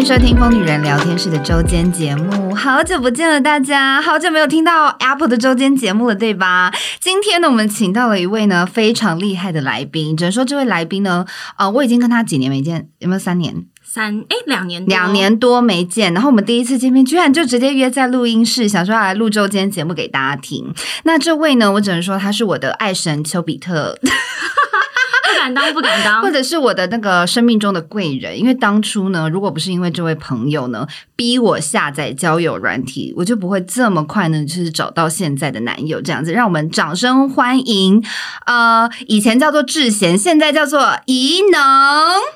[0.00, 6.72] 迎收听疯女人聊天室的周间节目，好久不见了，大家好久没有听到 Apple 的周间节目了，对吧？
[6.98, 11.26] 今天呢，我们请到了一位呢非常厉害的来宾，只能说这位来宾呢，
[11.58, 13.66] 呃，我已经跟他几年没见，有没有三年？
[13.84, 20.72] 三哎，两年两年多没见，然后我们第一次见面，居然就直接约在录音室，想说要来录周间节目给大家听。
[21.04, 23.98] 那这位呢，我只能说他是我的爱神丘比特。
[25.40, 30.86] 不敢当，不敢当，或者是我的那个生命中的贵人，因为当初呢，如果不是因为这位朋友呢
[31.16, 36.32] 逼我下载交友软体，我就不会这么快呢，就是找到现在的男友这样子。
[36.32, 38.04] 让我们掌声欢迎，
[38.44, 41.58] 呃，以前叫做智贤，现在叫做怡农。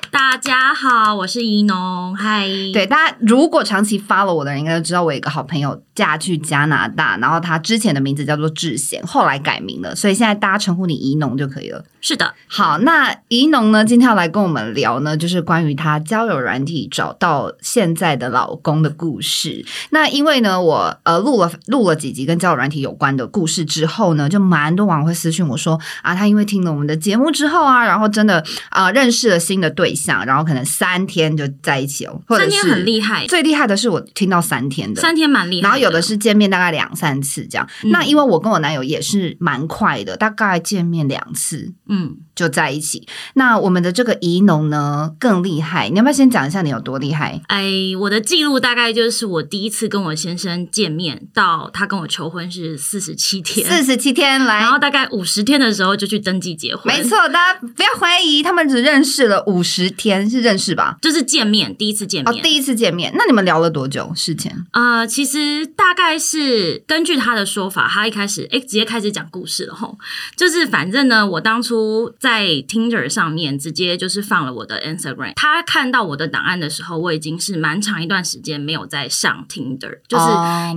[0.09, 2.47] 大家好，我是怡农，嗨。
[2.73, 11.83] 对，大家如果长期 follow 我的人，应该都知道我有一个好朋友嫁去加拿大，然后他之前的名字叫做智贤，后来改名了，所以现在大家称呼你怡农就可以了。
[12.01, 12.94] 是的，好，那。
[12.95, 13.83] 那怡农呢？
[13.83, 19.65] 今天要来跟我们聊呢，就是关于她交友软体找到现在的老公的故事。
[19.89, 33.27] 那因为呢，我呃录了录了几集跟交友软体有关的故事之后呢，就蛮多网友会私讯我说啊，他因为听了我们的节目之后啊，然后真的啊、呃、认识了新的对象，然后可能三天就在一起了，或者是三天很厉害。
[33.27, 35.63] 最厉害的是我听到三天的，三天蛮厉害。
[35.63, 37.67] 然后有的是见面大概两三次这样。
[37.83, 43.07] 嗯、那因为我跟我男友也是蛮快的，大概见面两次，嗯，就在一起。
[43.35, 47.41] 那我们的这个宜农呢更厉害，你要不要先讲一下你有多厉害？
[47.47, 47.65] 哎，
[47.99, 56.85] 我的记录大概就是我第一次跟我先生见面到他跟我求婚是四十七天，四十七天来，然后大概五十天的时候就去登记结婚。
[56.85, 60.97] 没错，大家不要怀疑，他们只认识了五十天，是认识吧？
[61.01, 63.13] 就是见面，第一次见面，哦，第一次见面。
[63.15, 64.65] 那你们聊了多久事前？
[64.71, 69.97] 呃，其实大概是根据他的说法，他一开始哎直接开始讲故事了吼，
[70.35, 72.45] 就是反正呢，我当初在。
[72.67, 80.25] Tinder 上面直接就是放了我的 Instagram，他看到我的档案的时候，我已经是蛮长一段时间没有再上 Tinder，就是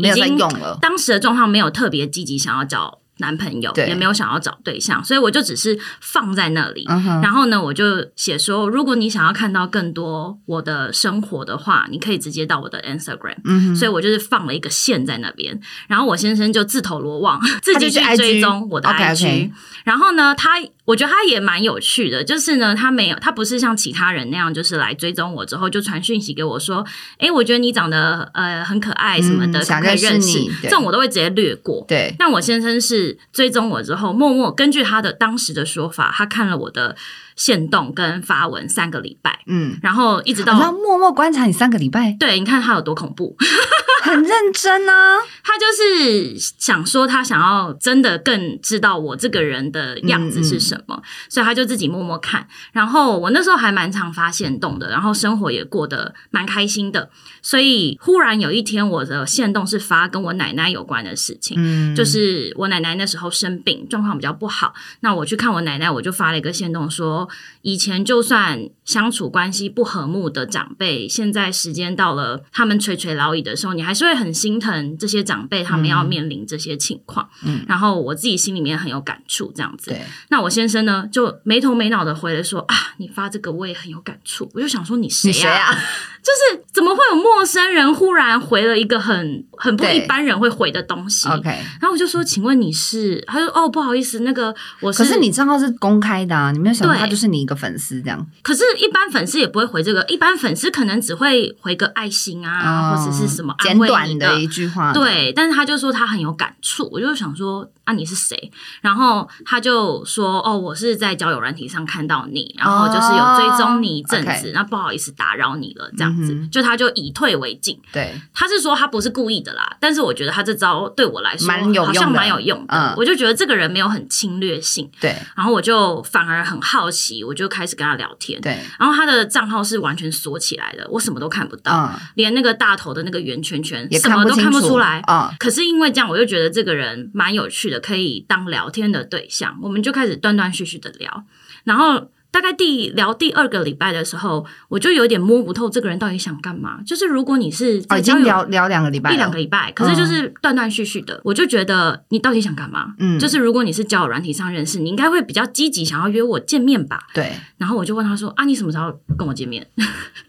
[0.08, 0.78] 已经用了。
[0.80, 6.84] 当时的状况没有特别积极想要找男朋友，也没有想要找对象，所以我就只是放在那里。
[7.22, 13.38] 然后呢，我就写说，如果你想要看到更多我的生活的话，你可以直接到我的 Instagram。
[13.44, 15.58] 嗯所以我就是放了一个线在那边，
[15.88, 19.50] 然后我先生就自投罗网，自己去追踪我的 IG。
[19.84, 20.60] 然后呢，他。
[20.88, 26.82] 我觉得他也蛮有趣的，就是呢，他没有，他不是像其他人那样，就是来追踪我之后就传讯息给我说，
[27.18, 31.84] 哎，我觉得你长得呃很可爱什么的，想认识你，这种我都会直接略过。
[31.86, 36.96] 对，那我先生是追踪我之后，默默根据他的当时的说法，他看了我的。
[37.38, 43.36] 限动跟发文三个礼拜，嗯，然后一直到要默默观察你三个礼拜，对，你看他有多恐怖，
[44.02, 45.18] 很认真啊。
[45.44, 52.46] 他就是想说，他想要真的更知道我这个人的样子是什么，嗯嗯，所以他就自己默默看。
[52.72, 57.08] 然后我那时候还蛮常发限动的，然后生活也过得蛮开心的。
[57.40, 64.74] 所以忽然有一天，我的限动是发跟我奶奶有关的事情，嗯，就是我奶奶那时候生病，状况比较不好。
[65.00, 67.27] 那我去看我奶奶，我就发了一个限动说。
[67.62, 77.28] 以前就算相处关系不和睦的长辈，现在时间到了，他们垂垂老矣的时候，你还是会很心疼这些长辈，他们要面临这些情况。
[77.44, 79.90] 嗯，然后我自己心里面很有感触，这样子。
[79.90, 84.50] 对，那我先生呢，就没头没脑的回了说啊，你发这个我也很有感触。
[84.54, 85.72] 我就想说你谁啊？
[86.20, 91.48] 就是怎么会有陌生人忽然回了一个很很不一般人会回的东西？OK，
[91.80, 93.22] 然后我就说，请问你是？
[93.26, 95.02] 他说哦，不好意思，那个我是。
[95.02, 98.26] 可是你账号是公开的啊，你没有想到他就是你一个粉丝这样。
[98.42, 104.92] 可是，一般粉丝也不会回这个，一般粉丝可能只会回个爱心啊，或者是什么简短的一句话。
[104.92, 108.52] 对，但是他就说他很有感触，我就想说啊，你是谁？
[108.82, 116.14] 然后他就说哦，我是在交友软体上看到你，然后就是有追踪你一阵子，那不好意思打扰你了，这样。
[116.20, 121.48] 嗯、就他就以退为进，对，他是说他不是故意的啦，但是我觉得他这招对我来说
[121.86, 141.24] 好像蛮有用的，嗯、我就觉得这个人没有很侵略性，对，然后我就反而很好奇，我就开始跟他聊天，对，然后他的账号是完全锁起来的，我什么都看不到，嗯、连那个大头的那个圆圈圈什么都看不出来，啊、嗯，可是因为这样，我就觉得这个人蛮有趣的，可以当聊天的对象，我们就开始断断续续的聊，
[141.64, 142.08] 然后。
[142.30, 146.78] 大概第聊第二个礼拜的时候，我就有点摸不透这个人到底想干嘛。
[146.84, 152.94] 就是如果你是已经聊聊两个礼拜，一两个礼拜，可是就是断断续续的，嗯、我就觉得你到底想干嘛？
[152.98, 157.06] 嗯，就是如果你是交友软体上认识，你应该会比较积极，想要约我见面吧？
[157.14, 157.32] 对。
[157.56, 159.66] 然后我就问他说：“啊，你什么时候跟我见面？”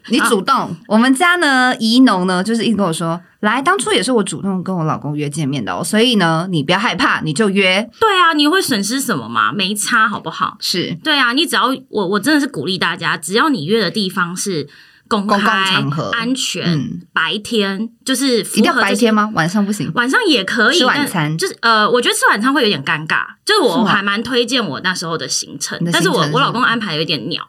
[0.07, 0.55] 你主动。
[0.57, 3.19] 啊、我们家呢，怡农呢，就是一直跟我说。
[3.41, 7.89] 来，当初也是我主动跟我老公约见面的哦，所以呢，你不要害怕，你就约。
[7.99, 9.53] 对啊，你会损失什么吗？
[9.53, 10.57] 没差，好不好？
[10.59, 10.97] 是。
[11.03, 14.67] 对啊，你只要我，我真的是鼓励大家，只要你约的地方是
[15.07, 19.31] 公开、场合安全、嗯白天，就是一定要白天吗？
[19.33, 19.89] 晚上不行？
[19.95, 23.25] 晚上也可以吃晚餐就是呃，我觉得吃晚餐会有点尴尬。
[23.45, 27.43] 就是我还蛮推荐我那时候的行程，但是我我老公安排有点鸟，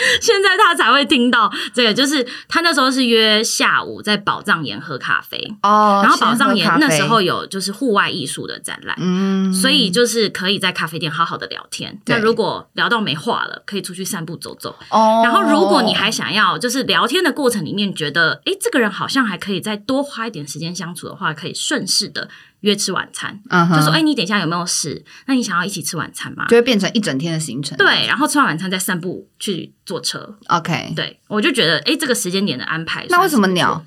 [0.20, 1.92] 现在他才会听到这个。
[1.92, 11.98] 就是他那时候是约下午在宝藏岩喝咖啡哦，然后宝藏岩那时候有就是户外艺术的展览，嗯，所以就是可以在咖啡店好好的聊天。
[12.06, 14.76] 那如果聊到没话了，可以出去散步走走。
[14.90, 22.28] 哦，然后如果你还想要就是聊天的过程里面觉得，诶，这个人好像还可以再多花一点时间相处的话，可以顺势的
[22.60, 23.40] 约吃晚餐。
[23.50, 25.04] 就说，诶，你等一下有没有事？
[25.26, 26.46] 那你想要一起吃晚餐吗？
[26.48, 27.76] 就会变成一整天的行程。
[27.78, 30.38] 对，然后吃完晚餐再散步去坐车。
[30.48, 33.84] ，OK，对，我就觉得，诶，这个时间点的安排，那为什么鸟？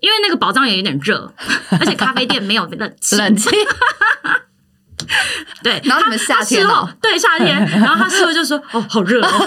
[0.00, 1.32] 因为那个宝藏也有点热，
[1.80, 3.16] 而且咖啡店没有冷气。
[3.16, 3.48] 冷气？
[5.62, 9.46] 对，然后你们夏天哦，对夏天，然后他师傅就说：“哦，好热哦。”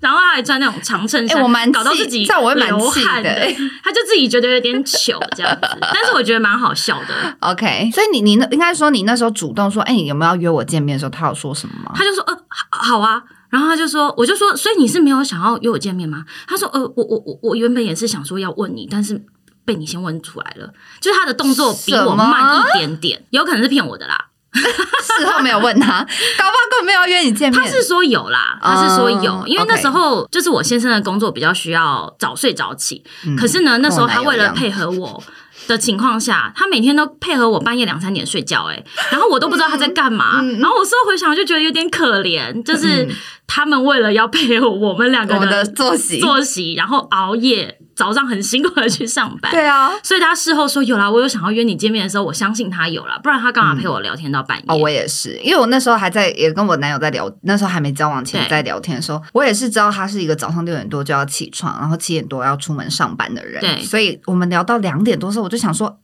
[0.00, 7.36] 然后他还穿那种长衬衫，哎我蛮搞到自己这样我会蛮流汗气的欸 他就自己觉得有点糗这样子，但是我觉得蛮好笑的。
[7.40, 11.92] OK，所以你你那应该说你那时候主动说，哎、你有没有要约我见面的时候，他有说什么吗？
[11.94, 12.36] 他就说：“呃，
[12.70, 19.24] 好好啊。”然后他就说：“我就说，所以你是没有想要约我见面吗？”他说：“呃，我我我我原本也是想说要问你，但是
[19.64, 24.26] 被你先问出来了，就是他的动作比我慢一点点，有可能是骗我的啦。”
[25.18, 26.00] 事后没有问他，
[26.38, 27.60] 搞不好根本没有要约你见面。
[27.60, 35.22] 他是说有啦，他是说有，嗯因为那时候就是我先生的工作比较需要早睡早起，嗯可是呢，那时候他为了配合我
[35.66, 43.08] 的情况下，他每天都配合我半夜两三点睡觉、欸，哎，然后我都不知道他在干嘛，嗯然后我事后回想就觉得有点可怜，就是
[43.46, 49.92] 他们为了要配合我们两个我们的作息，作息，然后熬夜，早上很辛苦的去上班，对啊。
[50.02, 54.64] 所以他事后说有啦，我有想要约你见面的时候，我相信他有啦，不然他干嘛陪我聊天到半夜？
[54.66, 63.80] 哦，我也是，因为我那时候还在，也跟我男友在聊，那时候还没交往前在聊天的时候，我也是知道他是一个早上六点多就要起床，然后七点多要出门上班的人，对。
[63.82, 65.94] 所以我们聊到两点多的时候，我就想说，哎、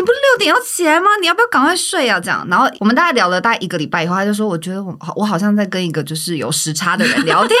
[0.00, 1.10] 你不是六点要起来吗？
[1.20, 2.18] 你要不要赶快睡啊？
[2.18, 7.54] 这样，然后我们大概聊了大概一个礼拜以后，他就说，我觉得我我好像在跟一个就是有时差的人聊天，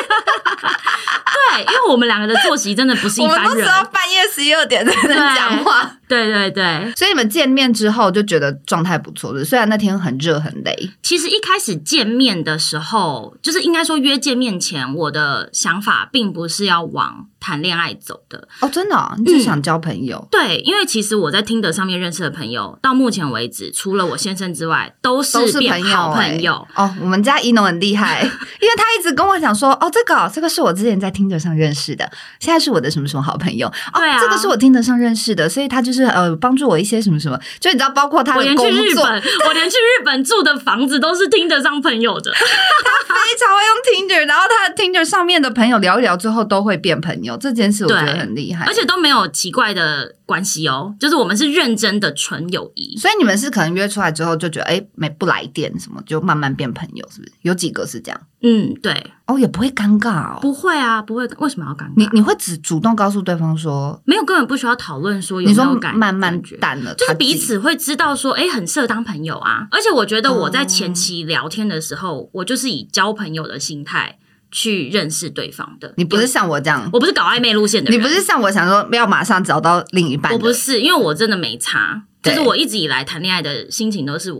[1.54, 5.96] 对，因为我们两个的作息真的不是一我们般人，都知道半夜十一二点在那讲话。
[6.10, 18.48] 对对对，所以你们见面之后就觉得状态不错的，虽然那天很热很累，其实一开始见面的时候，就是应该说约见面前，我的想法并不是要往谈恋爱走的。
[18.60, 20.26] 哦，真的、哦，你只想交朋友。
[20.32, 26.66] 对，因为其实我在听的上面认识的朋友，到目前为止，除了我先生之外，都是都是好朋友。
[26.74, 28.22] 哦，我们家一农很厉害，
[28.60, 32.10] 因为他一直跟我讲说，哦，这个、哦、这个是我之前在听 i 上认识的，
[32.40, 33.68] 现在是我的什么什么好朋友。
[33.68, 39.04] 哦，对啊这个是我听 i 上认识的，所以他就是呃帮助我一些什么什么，就你知道，包括他我的工作，连去日本，
[39.46, 42.32] 我连去日本住的房子都是听得上朋友的。
[42.32, 52.96] 他非常会用 Tinder，然后他的 Tinder 上面的朋友聊一聊，之后都会变朋友，这件事我觉得很厉害，而且都没有奇怪的关系哦，就是我们是认真的纯友谊。
[52.96, 57.32] 所以你们是可能约出来之后就觉得，哎，没不来电什么，就慢慢变朋友，是不是？
[57.42, 58.20] 有几个是这样？
[58.42, 60.38] 嗯，对，哦，也不会尴尬哦。
[60.40, 61.92] 不会啊，不会，为什么要尴尬？
[61.96, 69.68] 你你会只主动告诉对方说，没有，根本不需要讨论说有没有感，慢慢觉淡了，就彼此会知道说，哎，很适合当朋友啊。
[69.70, 74.18] 而且我觉得我在前期聊天的时候，我就是以交朋友的心态
[74.50, 75.92] 去认识对方的。
[75.98, 82.04] 你不是像我这样，我不是搞暧昧路线的人，你不是像我想说要马上找到另一半，我不是，因为我真的没差。
[82.22, 84.30] 就是我一直以来谈恋爱的心情都是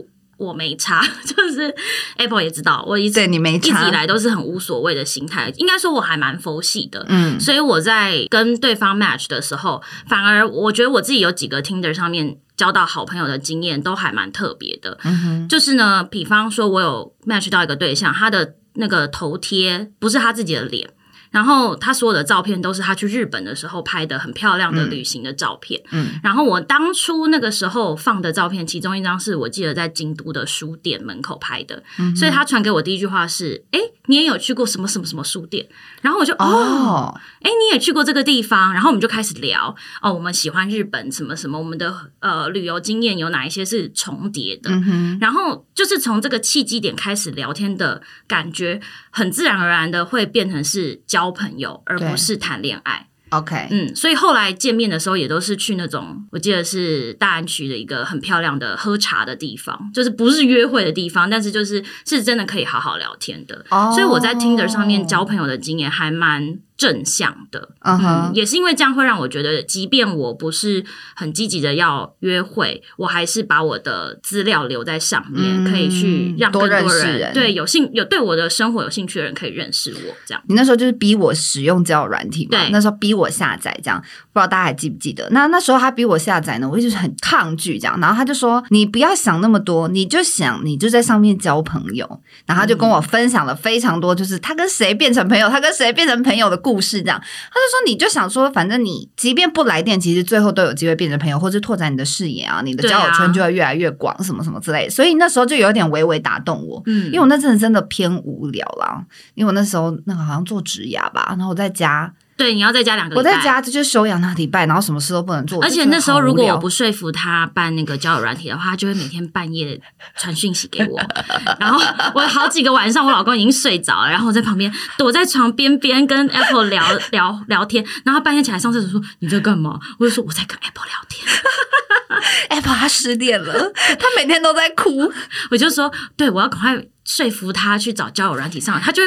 [0.41, 1.73] 我没差， 就是
[2.17, 5.51] Apple 也知道，我一直对你没一直以来都是很无所谓的心态。
[5.57, 14.97] 应该说我还蛮佛系的，嗯所以我在跟对方 match 的时候，反而我觉得我自己有几个 Tinder 上面交到好朋友的经验都还蛮特别的。
[15.03, 20.89] 嗯哼，就是呢，比方说我有 match 到一个对象，他的那个头贴不是他自己的脸。
[21.31, 25.81] 然后他所有的照片都是他去日本的时候拍的很漂亮的旅行的照片。
[25.91, 31.83] 嗯，然后我当初那个时候放的照片，其中一张是我记得在京都的书店门口拍的。
[31.97, 35.67] 嗯所以他传给我第一句话是：“哎，你也有去过什么什么什么书店？”
[36.03, 38.73] 然后我就哦，哦，哎，你也去过这个地方？
[38.73, 44.69] 然后我们就开始聊哦，我们喜欢日本什么什么，我们的呃旅游经验有哪一些是重叠的？
[44.71, 53.07] 嗯哼，然后就是从这个契机点开始聊天的感觉，很自然而然的会变成是交朋友，而不是谈恋爱。
[53.29, 63.65] OK，嗯，所以后来见面的时候也都是去那种，我记得是大安区的一个很漂亮的喝茶的地方，就是不是约会的地方，但是就是是真的可以好好聊天的。
[63.69, 66.59] 哦所以我在 Tinder 上面交朋友的经验还蛮。
[66.81, 67.69] 正向的。
[67.81, 70.83] 嗯哼，嗯，也是因为这样会让我觉得，即便我不是
[71.15, 80.15] 很积极的要约会，我还是把我的资料留在上面，嗯、可以去让更多人，对有兴有对我的生活有兴趣的人可以认识我。
[80.25, 82.57] 这样，你那时候就是逼我使用交友软体嘛？
[82.57, 84.01] 对，那时候逼我下载，这样
[84.33, 85.29] 不知道大家还记不记得？
[85.29, 92.07] 那那时候他逼我下载呢，我一直很抗拒这样，然后他就说：“你不要想那么多，你就想你就在上面交朋友。”
[92.47, 97.01] 然后他就跟我分享了非常多，就是他跟谁变成朋友，他跟谁变成朋友的故事。
[97.01, 112.13] 这样，他就说：“你就想说，反正你即便不来电，其实最后都有机会变成朋友，或是拓展你的视野啊，你的交友圈就会越来越广，什么什么之类。”所以那时候就有点微微打动我，嗯，因为我那阵子真的偏无聊啦，因为我那时候那个好像做职牙吧，然后我在家。
[112.41, 113.29] 对，你要再加两个礼拜。
[113.29, 115.61] 我在家就休养那个礼拜，然后什么事都不能做。
[115.63, 119.79] 而且那时候，如果我不说服他办那个交友软体的话，他就会每天半夜
[120.17, 120.99] 传讯息给我。
[121.59, 121.79] 然后
[122.15, 127.85] 我好几个晚上，我老公已经睡着了，然后我在旁边躲在床边边跟 Apple 聊 聊聊天。
[128.03, 131.27] 然后半夜起来上厕所说：“你在干嘛？”我就说：“我在跟 Apple 聊天。
[132.49, 135.11] ”Apple 他失恋了，他每天都在哭。
[135.51, 139.01] 我就说：“对，我要赶快说服他去找交友软体上，他就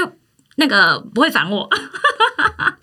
[0.56, 1.68] 那个不会烦我。”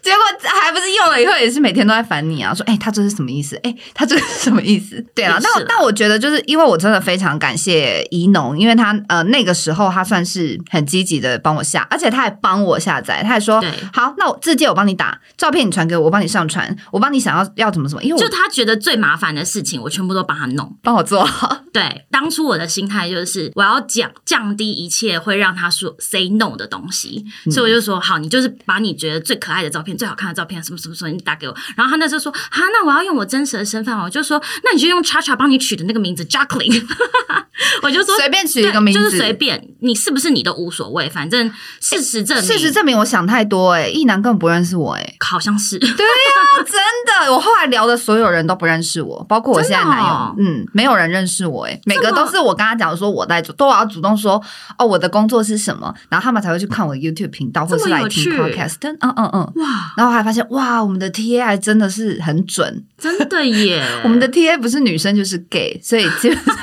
[0.02, 0.20] 结果
[0.60, 3.56] 还不是用了以后也是每天都在烦你啊，说哎、欸，他这是什么意思？
[3.58, 5.04] 哎、欸，他这是什么意思？
[5.14, 13.64] 对啊，但但我觉得就是因为我真的非常感谢怡农，因为他呃那个时候他算是很积极的帮我下，而且他还帮我下载，他还说
[13.94, 21.58] 好，那我自介我帮你打，照片你传给我，我帮你上传，我帮你想要要怎么怎么，因为就他觉得最麻烦的事情，我全部都帮他弄，帮我做好。
[21.72, 29.96] 对，当初我的心态就是我要讲降低一切会让他说 say no 的东西，嗯、所以我就说好，你就是把你觉得最可爱的照片。
[29.96, 31.56] 最好看的照片，什么什么什么，你打给我。
[31.76, 36.82] 然后他那时候说：“啊，那我要用我真实的身份。”我就说：“那你就用 Cha Cha 帮你取的那个名字 Jacqueline。
[37.84, 45.96] ”我就说随便取一个名字，就是随便，你是不是你都无所谓，反正事实证明，事实证明我想太多哎、欸，一男根本不认识我哎、欸，好像是对呀、
[46.58, 46.74] 啊，真
[47.28, 54.42] 的，我后来聊的所有人都不认识我，包括我现在男友，哦、嗯，没有人认识我哎、欸，每个都是我跟他讲说我在做，都我要主动说
[54.80, 59.64] 哦，我的工作是什么，然后他们才会去看我的 YouTube 频道或是来听 Podcast，嗯嗯嗯，嗯。
[59.64, 66.56] 哇，然后还发现哇，我们的 TA 还真的是很准，真的耶， 我们的 TA 不是女生就是 gay，所以基本上。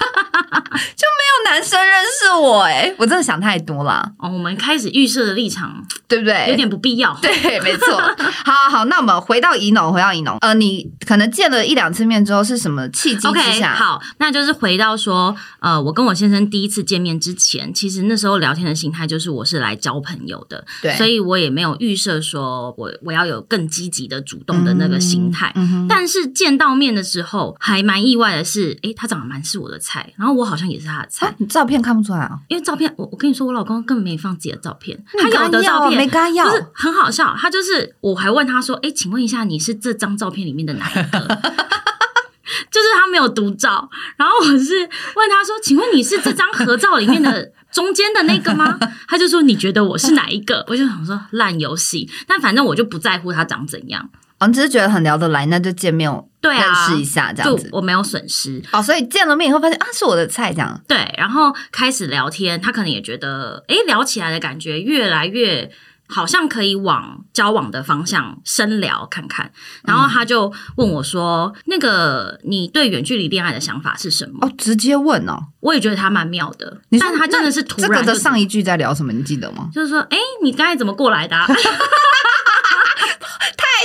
[0.95, 1.07] 就
[1.51, 4.13] 男生认识我哎、欸，我真的想太多了。
[4.19, 6.47] 哦，我们开始预设的立场，对不对？
[6.51, 7.19] 有点不必要。
[7.23, 7.97] 对，没错。
[8.45, 10.37] 好，好，好，那我们回到宜农，回到宜农。
[10.41, 25.51] 呃，你可能见了一两次面之后，是什么契机之下？Okay, 好，那就是回到说，呃，我跟我先生第一次见面之前，其实那时候聊天的心态就是我是来交朋友的，对，所以我也没有预设说我我要有更积极的主动的那个心态。
[25.55, 31.35] 嗯，但是见到面的时候，还蛮意外的是，诶，他长得蛮是我的菜，然后我好像也是他的菜。
[31.39, 32.39] 你照片看不出来啊？
[32.49, 37.35] 因为照片，我我跟你说，我老公根本没放自己的照片，他有的照片没跟他要，就是很好笑。
[37.39, 41.19] 他就是，我还问他说：“哎，请问一下，你是这张照片里面的哪一个？”
[42.71, 54.11] 就是他没有独照，然后我是问他说：“请问你是这张合照里面的中间的那个吗？” 他就说：“你觉得我是哪一个？”我就想说烂游戏，但反正我就不在乎他长怎样。
[54.41, 56.09] 哦，你只是觉得很聊得来，那就见面
[56.41, 58.81] 对啊，认识一下这样子，我没有损失哦。
[58.81, 60.81] 所以见了面以后发现啊，是我的菜这样。
[60.87, 65.69] 对，然后开始聊天，他可能也觉得，哎，聊起来的感觉越来越
[66.07, 69.51] 好像可以往交往的方向深聊看看。
[69.85, 75.37] 然后他就问我说：“嗯、那个，你对远距离恋爱的想法是什么？”哦，直接问哦。
[75.59, 79.13] 我也觉得他蛮妙的，但他真的是突然、这个的上一句在聊什么？
[79.13, 79.69] 你记得吗？
[79.75, 81.45] 就是说，哎，你刚才怎么过来的、啊？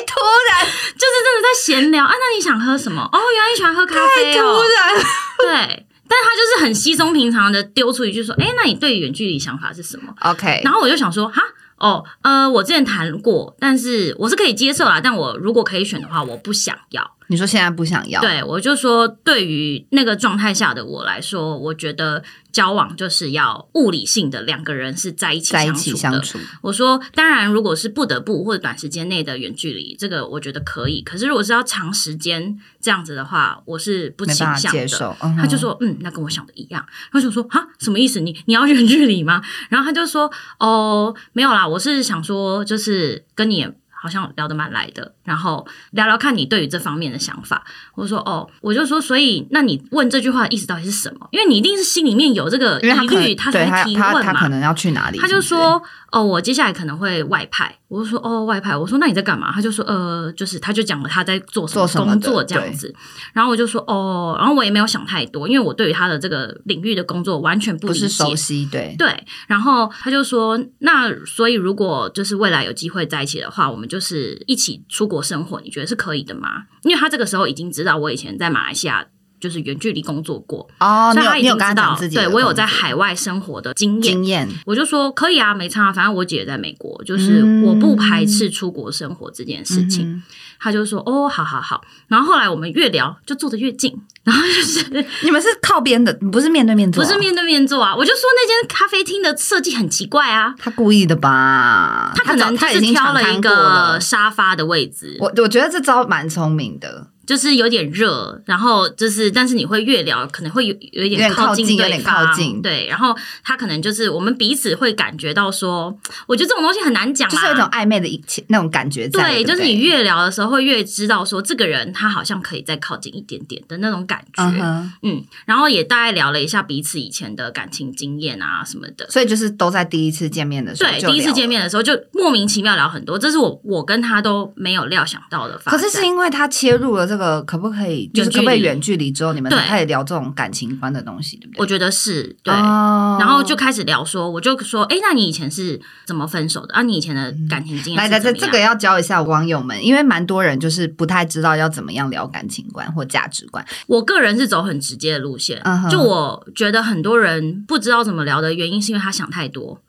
[0.06, 0.20] 突
[0.50, 3.02] 然就是真的在闲聊啊，那你想喝什么？
[3.12, 4.56] 哦，原来你喜欢喝咖啡哦。
[4.56, 5.06] 突然，
[5.40, 11.42] 对，但他就是很稀松平常的丢出一句说：“哎，那你对远距离想法是什么？”OK，然后我就想说：“哈，
[11.78, 15.02] 哦，呃，我之前谈过，但是我是可以接受啦。
[15.04, 18.22] 但我如果可以选的话，我不想要。”你说现在不想要？
[18.22, 25.74] 对，我就说，对于那个状态下的我来说，我觉得交往就是要物理性的两个人是在一起相处的。
[25.74, 26.38] 在一起相处。
[26.62, 31.02] 我说，当然，如果是不得不或者短时间内的远距离，这个我觉得可以。
[31.02, 34.80] 可是如果是要长时间这样子的话，我是不倾向的。
[34.80, 35.16] 接受。
[35.24, 36.86] 嗯、他就说，嗯，那跟我想的一样。
[37.12, 38.20] 他就说，啊，什么意思？
[38.20, 39.42] 你你要远距离吗？
[39.70, 43.68] 然后他就说，哦，没有啦，我是想说，就是跟你。
[44.04, 47.64] 好像聊得蛮来的，然后聊聊看你对于这方面的想法。
[47.96, 51.26] 我说哦，我就说，所以那你问这句话的意思到底是什么？
[51.32, 54.22] 因为你一定是心里面有这个疑虑，他才会提问嘛。
[54.22, 55.18] 他，他，他可能要去哪里？
[55.18, 55.82] 他就说
[56.12, 57.80] 哦，我接下来可能会外派。
[57.88, 58.76] 我就说哦，外派。
[58.76, 59.54] 我说那你在干嘛？
[59.54, 62.94] 他就说呃，就是他就讲了他在做什么工作这样子。
[63.32, 68.68] 然后我就说哦，然后我也没有想太多，因为我对于他的这个领域的工作完全不理解，不是熟悉。
[68.70, 69.24] 对对。
[69.48, 76.64] 然后他就说，那所以如果就是未来有机会在一起的话，我们就是一起出国生活，你觉得是可以的吗？
[76.82, 79.08] 因为他这个时候已经知道我以前在马来西亚。
[79.44, 90.10] 就是远距离工作过哦，所以他已经知道，对我有在海外生活的经验，经验我就说可以啊，没差，反正我姐也在美国，就是我不排斥出国生活这件事情。
[90.10, 90.24] 嗯、
[90.58, 91.84] 他就说哦，好好好。
[92.08, 97.94] 然后后来我们越聊就坐得越近，然后就是 你们是靠边的，不是面对面坐，不是面对面坐啊。
[97.94, 102.14] 我就说那间咖啡厅的设计很奇怪啊，他故意的吧？
[102.16, 105.18] 他可能他是挑了一个沙发的位置。
[105.20, 107.08] 我我觉得这招蛮聪明的。
[107.26, 112.86] 就是有点热，然后就是，但是你会越聊，可能会有有一点靠近对方，有点靠近，对。
[112.88, 119.24] 然后他可能就是我们彼此会感觉到说，我觉得这种东西很难讲啊，就是有一种暧昧的一那种感觉在。
[119.24, 124.44] 对，就是你越聊的时候，会越知道说这个人他好像可以再靠近一点点的那种感觉。
[124.44, 124.84] Uh-huh.
[125.02, 129.10] 嗯，然后也大概聊了一下彼此以前的感情经验啊什么的。
[129.10, 135.58] 所以就是都在第一次见面的时候，对，第一次见面的时候就莫名其妙聊很多，这是我我跟他都没有料想到的。
[135.66, 138.08] 可是是因为他切入了这个，可不可以？
[138.08, 141.60] 就是可不可以远距离之后，你们才开始聊这种感情观的东西，对不对？
[141.60, 143.22] 我觉得是对，oh.
[143.22, 146.82] 然后就开始聊说，我就说，哎，那你以前是怎么分手的啊？
[146.82, 147.98] 你以前的感情经验？
[147.98, 153.64] 来来来，这个要教一下网友们，因为蛮多人就是不太知道要怎么样聊感情观或价值观。
[153.86, 155.88] 我个人是走很直接的路线，uh.
[155.92, 159.80] 就我觉得很多人不知道怎么聊的原因，是因为他想太多。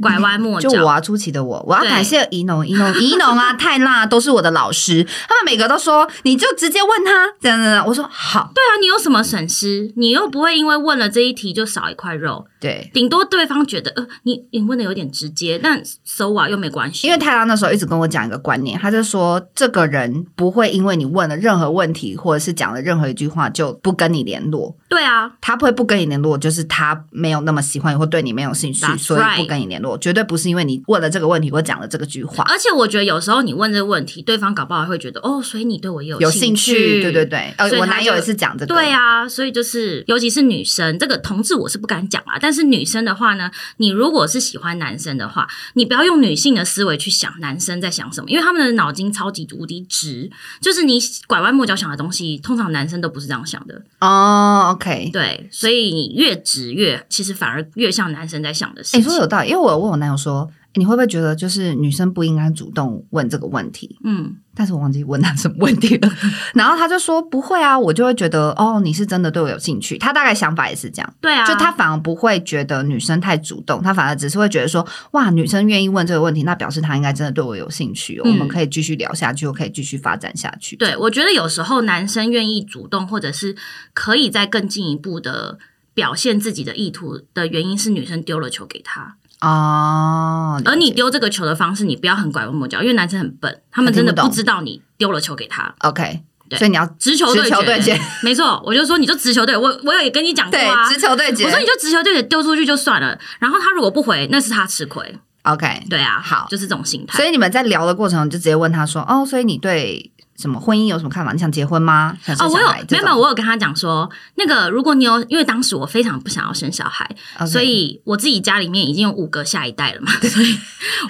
[0.00, 9.92] 拐弯抹角，就我啊，初期的我，我要感谢怡农，怡农，怡农啊，泰辣都是我的老师，他们每个都说，你就直接问他，这样子，我说好，对啊，你有什么损失？
[9.96, 12.46] 你又不会因为问了这一题就少一块肉。
[12.64, 17.06] 对，顶多对方觉得呃，你你问的有点直接，但 so what 又没关系。
[17.06, 24.74] 因为泰拉那时候一直跟我讲一个观念，他就说这个人不会因为你问了任何问题或者是讲了任何一句话就不跟你联络。
[24.88, 28.98] 对啊，他不会不跟你联络，就是他没有那么喜欢你或对你没有兴趣，right.
[28.98, 29.98] 所以不跟你联络。
[29.98, 32.44] 绝对不是因为你问了这个问题或讲了这个句话。
[32.48, 36.24] 而且我觉得有时候你问这个问题，对方搞不好会觉得哦，所以你对我有兴趣。
[36.24, 37.52] 有兴趣，对对对。
[37.58, 38.74] 呃，我男友也是讲这个。
[38.74, 43.34] 对啊，所以就是尤其是女生，这个同志我是不敢讲啊，但是女生的话。
[43.34, 54.66] 呢，你如果是喜欢男生的话，你不要用女性的思维去想男生在想什么，因为他们的脑筋超级无敌直，就是你拐弯抹角想的东西，通常男生都不是这样想的哦。
[54.68, 59.00] Oh, OK，对，所以你越直越，其实反而越像男生在想的事情。
[59.00, 60.48] 你、欸、说有道理，因为我有问我男友说。
[60.74, 63.96] 你会不会觉得就是女生不应该主动问这个问题？
[64.04, 66.10] 嗯，但是我忘记问他什么问题了。
[66.54, 69.96] 然后他就说不会啊，我就会觉得哦，你是真的对我有兴趣。
[69.96, 80.74] 他大概想法也是这样，对啊，就他反而不会觉得女生太主动，他反而只是会觉得说哇，女生愿意问这个问题，那表示她应该真的对我有兴趣，嗯，我们可以继续聊下去，我可以继续发展下去。
[80.76, 83.54] 对，我觉得有时候男生愿意主动，或者是
[83.92, 85.58] 可以再更进一步的
[85.94, 89.16] 表现自己的意图的原因是女生丢了球给他。
[89.44, 95.74] 哦，而你丢这个球的方式，你不要很拐弯抹角，因为男生很笨，他们真的不知道你丢了球给他。
[95.80, 105.18] OK，对，所以你要直球对决， 没错，我就说你就直球对，我我也跟你讲过啊，直球对决，我说你就直球对决丢出去就算了，然后他如果不回，那是他吃亏。
[105.42, 107.18] OK，对啊，好，就是这种心态。
[107.18, 110.10] 所以你们在聊的过程中就直接问他说，哦，所以你对。
[110.36, 111.32] 什么婚姻有什么看法？
[111.32, 112.16] 你想结婚吗？
[112.40, 117.08] 哦，我有，没有没有，我有跟他讲说，那个如果你有，因为当时我非常不想要生小孩.
[117.46, 120.58] 所以我自己家里面已经有五个下一代了嘛， 所以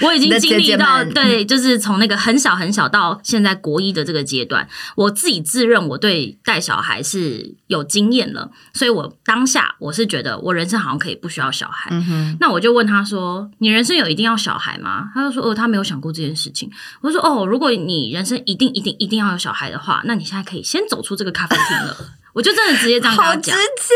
[0.02, 11.88] 我已经经历到 对，就是从那个很小很小到现在国一的这个阶段，我自己自认我对带小孩是有经验了，所以我当下我是觉得我人生好像可以不需要小孩。
[11.92, 21.96] 嗯、那我就问他说：“你人生有一定要小孩吗？”他就说：“哦，他没有想过这件事情。”我就说：“哦，如果你人生一定一定一定。”一定要有小孩的话，那你现在可以先走出这个咖啡厅了。
[22.34, 23.94] 我就真的直接这样跟他讲，好直接。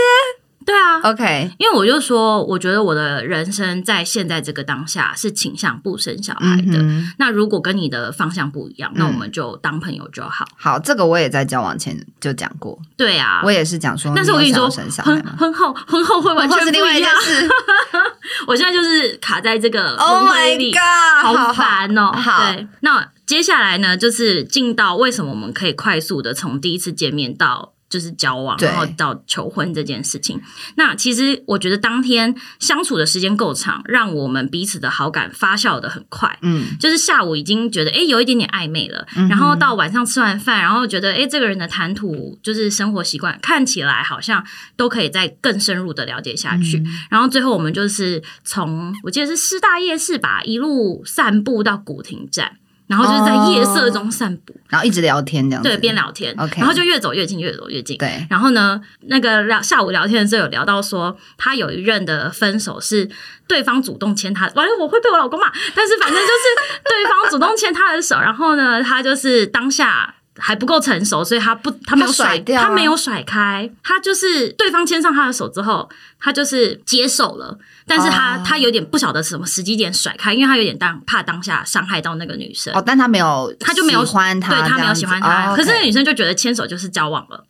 [0.69, 6.77] 对啊，OK，因为我就说，我觉得我的人生在现在这个当下是倾向不生小孩的。
[6.83, 10.47] 嗯、那如果跟你的方向不一样，嗯，那我们就当朋友就好。
[10.59, 12.79] 好，这个我也在交往前就讲过。
[12.99, 17.49] 对啊，我也是讲说，但是我跟你说，婚婚后婚后会完全是另外一件事。
[18.47, 22.13] 我现在就是卡在这个 Oh my God，好烦哦。
[22.13, 27.73] 好，对，那接下来呢，就是进到为什么我们可以快速的从第一次见面到。
[27.89, 30.41] 就是交往，然后到求婚这件事情。
[30.77, 36.39] 那其实我觉得当天相处的时间够长，让我们彼此的好感发酵的很快。
[36.43, 44.45] 嗯，就是下午已经觉得诶有一点点暧昧了，嗯，然后到晚上吃完饭，然后觉得诶这个人的谈吐就是生活习惯看起来好像
[44.77, 46.79] 都可以再更深入的了解下去。
[46.79, 52.59] 嗯，然后最后我们就是从我记得是师大夜市吧，一路散步到古亭站。
[52.89, 58.27] 然后就是在夜色中散步，哦、然后一直聊天这样子，对，边聊天，OK，然后就越走越近，越走越近，对。
[58.31, 63.09] 然后呢，那个聊下午聊天的时候有聊到说，他有一任的分手是
[63.47, 70.15] 对方主动牵他，完了我会被我老公骂，但是反正就是对方主动牵他的手， 然后呢，他就是当下。
[70.39, 75.89] 还不够成熟，所以他不，他没有甩，掉啊、他没有甩开，他就是对方牵上他的手之后，
[76.21, 82.73] 他就是接受了，但是他、哦、他有点不晓得什么时机点甩开，因为他有点当怕当下伤害到那个女生。
[82.75, 87.45] 哦，但他没有，他就没有喜欢他，对他没有喜欢他，哦 okay、可是那个女生就觉得牵手就是交往了。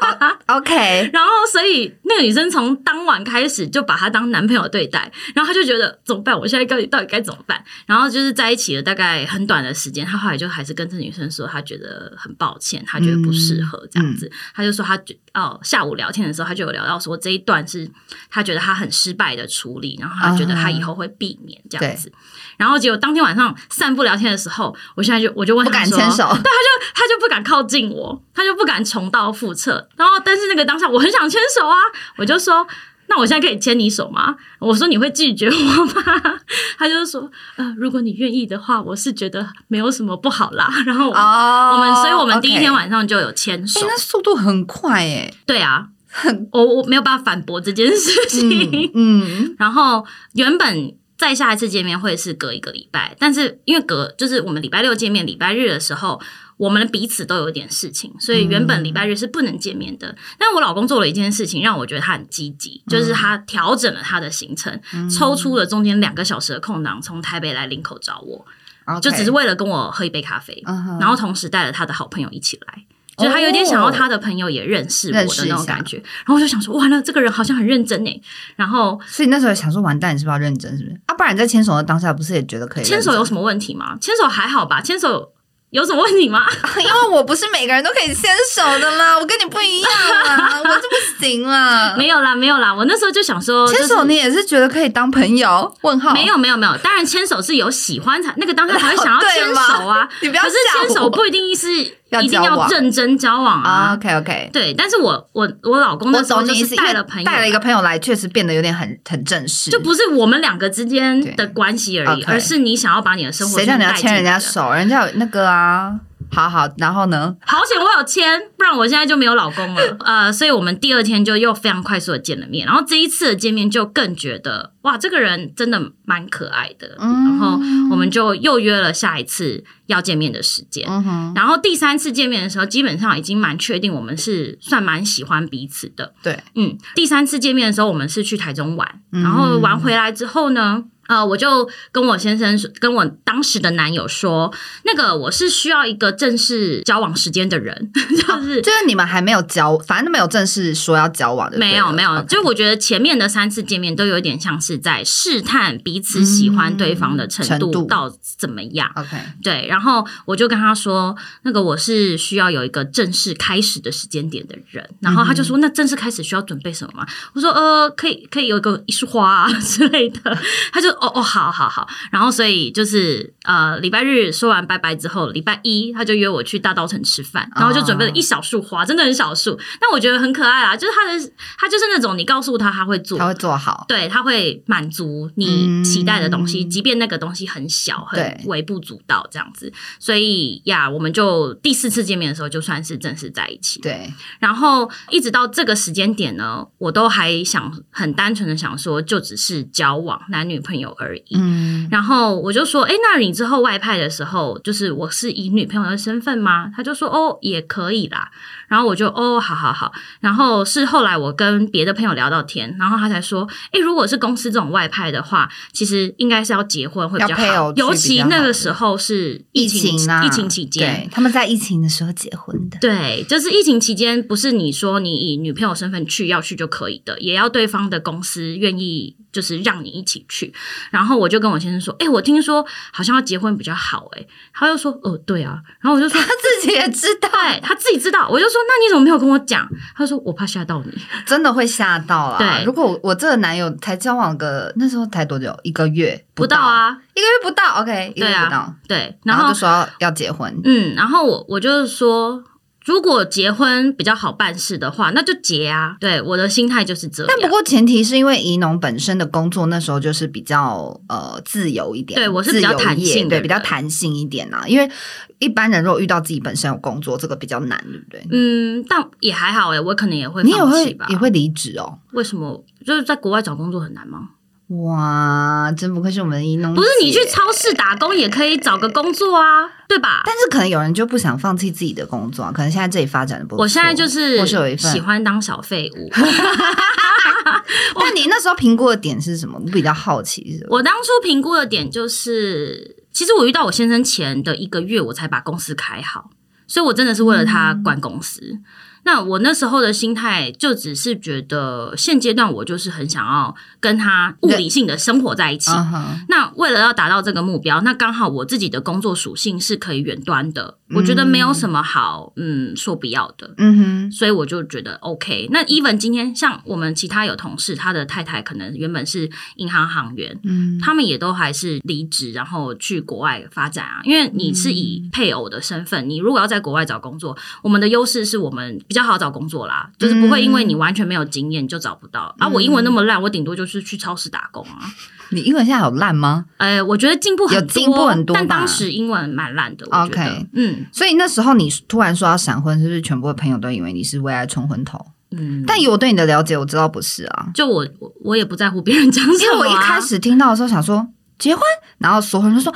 [0.00, 6.38] Oh, OK， 然后所以那个女生从当晚开始就把他当男朋友对待，然后他就觉得怎么办？
[6.38, 7.62] 我现在到底到底该怎么办？
[7.86, 14.26] 然后就是在一起了大概很短的时间，他后来就还是跟这女生说，他觉得很抱歉，他觉得不适合这样子。
[14.26, 17.88] 嗯嗯、他就说他觉哦，下午聊天的时候他就有聊到说这一段是
[18.30, 22.08] 他觉得他很失败的处理，然后他觉得他以后会避免这样子。
[22.08, 22.12] Uh
[22.58, 29.88] 然后结果当天晚上散步聊天的时候，我现在就我就问他说，不敢牵手，对，他就他就不敢靠近我，他就不敢重蹈覆辙。
[29.96, 31.76] 然后但是那个当下我很想牵手啊，
[32.16, 32.66] 我就说
[33.08, 34.36] 那我现在可以牵你手吗？
[34.58, 36.02] 我说你会拒绝我吗？
[36.78, 40.68] 他就说呃，如果你愿意的话，我是觉得没有什么不好啦。
[40.84, 45.32] 然后我们、oh, 我们所以我们第一天晚上就有牵手，哎，那速度很快哎。
[45.46, 48.90] 对啊，很我我没有办法反驳这件事情。
[48.94, 50.94] 嗯，嗯然后原本。
[51.18, 56.20] 再下一次见面会是隔一个礼拜，但是因为隔就是我们礼拜六见面，礼拜日的时候
[56.58, 60.08] 我们彼此都有点事情，所以原本礼拜日是不能见面的。
[60.08, 68.44] 嗯、但我老公做了一件事情，让我觉得他很积极，就是他调整了他的行程，嗯、抽出了中间两个小时的空档，从台北来林口找我
[68.86, 69.00] ，Okay.
[69.00, 71.00] 就只是为了跟我喝一杯咖啡，uh huh.
[71.00, 72.84] 然后同时带了他的好朋友一起来。
[73.16, 78.22] 就他有点想要他的朋友也认识我的那种感觉，然后我就想说，完了，这个人好像很认真诶。
[78.54, 80.70] 然后，所以那时候想说，完蛋，你是不是要认真？
[80.78, 81.00] 是不是？
[81.06, 82.84] 啊，不然你在牵手的当下，不是也觉得可以？
[82.84, 83.98] 牵手有什么问题吗？
[84.00, 84.80] 牵手还好吧？
[84.80, 85.32] 牵手。
[85.70, 86.46] 有什么问题吗？
[86.78, 89.90] 因为我不是每个人都可以牵手的啦， 我跟你不一样
[90.24, 91.94] 啦，我就不行啦。
[91.96, 95.70] 没有啦，没有啦，我那时候就想说，牵手你也是觉得可以当朋友？
[95.82, 96.12] 问号？
[96.12, 96.74] 没有，没有，没有。
[96.78, 100.08] 当然，牵手是有喜欢才那个当下才会想要 牵手啊。
[100.20, 103.94] 你不要，可是牵手不一定是一定要认真交往啊。
[103.94, 104.74] OK OK，对。
[104.74, 113.58] 但是我我我老公那时候就是带了朋友，带了一个朋友来，确实变得有点很很正式，就不是我们两个之间的关系而已，而是你想要把你的生活。
[113.58, 114.72] 谁叫你要牵人家手？
[114.72, 116.00] 人家有那个啊。
[116.30, 117.36] 好好，然后呢？
[117.40, 119.96] 好险我有签，不然我现在就没有老公了。
[120.04, 126.96] 呃，所以我们第二天就又非常快速的见了面，然后这一次的见面就更觉得哇，这个人真的蛮可爱的。
[126.98, 127.58] 嗯，然后
[127.90, 130.86] 我们就又约了下一次要见面的时间。
[130.88, 136.14] 嗯，然后第三次见面的时候，基本上已经蛮确定我们是算蛮喜欢彼此的。
[136.22, 144.52] 对，嗯，第三次见面的时候，我们是去台中玩，然后玩回来之后呢，呃，我就跟我先生说，跟我当时的男友说，
[144.84, 158.90] 那个我是需要一个正式交往时间的人， 就是、哦、就是你们还没有交，反正都没有正式说要交往的，没有没有.就我觉得前面的三次见面都有点像是在试探彼此喜欢对方的程度到怎么样。
[158.94, 167.06] OK，对，然后我就跟他说，那个我是需要有一个正式开始的时间点的人，然后他就说，那正式开始需要准备什么吗？
[167.32, 170.38] 我说，呃，可以可以有一个一束花啊 之类的，
[170.70, 170.97] 他就。
[171.00, 201.36] 哦哦，好好好，然后所以就是呃，礼拜日说完拜拜之后，礼拜一他就约我去大稻城吃饭，然后就准备了一小束花，真的很小束，但我觉得很可爱啊，就是他的他就是那种你告诉他他会做，他会做好，对，他会满足你期待的东西，嗯、即便那个东西很小，很微不足道这样子，所以呀，我们就第四次见面的时候就算是正式在一起，对，然后一直到这个时间点呢，我都还想很单纯的想说，就只是交往男女朋友而已。
[201.36, 206.70] 嗯，然后我就说，哎，那你之后外派的时候，就是我是以女朋友的身份吗？
[206.74, 208.30] 他就说，哦，也可以啦。
[208.68, 209.92] 然后我就，哦，好好好。
[210.20, 222.78] 然后是后来我跟别的朋友聊到天，然后他才说，哎，如果是公司这种外派的话，其实应该是要结婚会比较好，尤其那个时候是疫情，疫情啊，疫情期间，对，他们在疫情的时候结婚的。
[222.80, 229.16] 对，就是疫情期间，不是你说你以女朋友身份去要去就可以的，也要对方的公司愿意。
[229.30, 230.52] 就是让你一起去，
[230.90, 237.28] 然后我就跟我先生说：“哎、欸，我听说好像要结婚比较好。”哎，他又说：“哦，对啊。”然后我就说：“他自己也知道，
[237.62, 240.92] 他自己知道。”我就说：“那你怎么没有跟我讲？”他说：“我怕吓到你，
[241.26, 245.54] 真的会吓到啊。”对，如果我这个男友才交往个那时候才多久？
[245.62, 247.80] 一个月不到，啊，一个月不到。
[247.80, 248.74] OK，一个月不到。
[248.86, 250.60] 对，啊、对，然后，然后就说要，要结婚。
[250.64, 252.42] 嗯，然后我我就是说。
[252.88, 255.94] 如果结婚比较好办事的话，那就结啊。
[256.00, 257.30] 对，我的心态就是这样。
[257.30, 264.66] 但不过前提是因为宜农本身的工作那时候就是比较呃自由一点，对我是比较弹性，对比较弹性一点啊。
[264.66, 264.90] 因为
[265.38, 268.26] 一般人如果遇到自己本身有工作，这个比较难，对不对？
[268.30, 271.98] 嗯，但也还好哎，我可能也会，你也会也会离职哦？
[272.12, 272.64] 为什么？
[272.86, 274.30] 就是在国外找工作很难吗？
[274.68, 276.74] 哇，真不愧是我们宜农。
[276.74, 280.22] 不是你去超市打工也可以找个工作啊，对吧？
[280.26, 283.62] 但是可能有人就不想放弃自己的工作，可能现在这里发展的不错。
[283.62, 286.10] 我现在就是有一份喜欢当小废物。
[287.98, 289.58] 那你那时候评估的点是什么？
[289.58, 290.66] 我比较好奇是。
[290.68, 296.28] 我当初评估的点就是，其实我遇到我先生前的一个月，我才把公司开好，
[296.66, 298.40] 所以我真的是为了他关公司。
[298.42, 298.64] 嗯
[299.08, 305.70] 那我那时候的心态就只是觉得，现阶段我就是很想要跟他物理性的生活在一起。
[305.70, 306.26] Uh.
[306.28, 313.54] 那为了要达到这个目标，那刚好我自己的工作属性是可以远端的，我觉得没有什么好嗯说不要的。
[313.56, 315.48] 嗯哼，所以我就觉得 OK。
[315.50, 324.02] 那 even 今天像我们其他有同事，他的太太可能原本是银行行员，嗯，他们也都还是离职然后去国外发展啊。
[324.04, 328.97] 因为你是以配偶的身份，你如果要在国外找工作，我们的优势是我们比较。
[328.98, 332.34] 比较好找工作啦，就是不会因为你完全没有经验就找不到。
[332.40, 334.90] 嗯、啊，我英文那么烂，我顶多就是去超市打工啊。
[335.30, 336.46] 你英文现在好烂吗？
[336.56, 339.86] 呃，我觉得进步很多，有进步很多，但当时英文蛮烂的。
[339.90, 344.98] OK，嗯，所以那时候你突然说要闪婚，是不是全部的朋友都以为你是为爱冲昏头？
[345.30, 347.46] 嗯，但以我对你的了解，我知道不是啊。
[347.54, 347.86] 就我，
[348.24, 349.40] 我也不在乎别人讲什么、啊。
[349.40, 351.06] 因为我一开始听到的时候想说
[351.38, 351.62] 结婚，
[351.98, 352.74] 然后所有人就说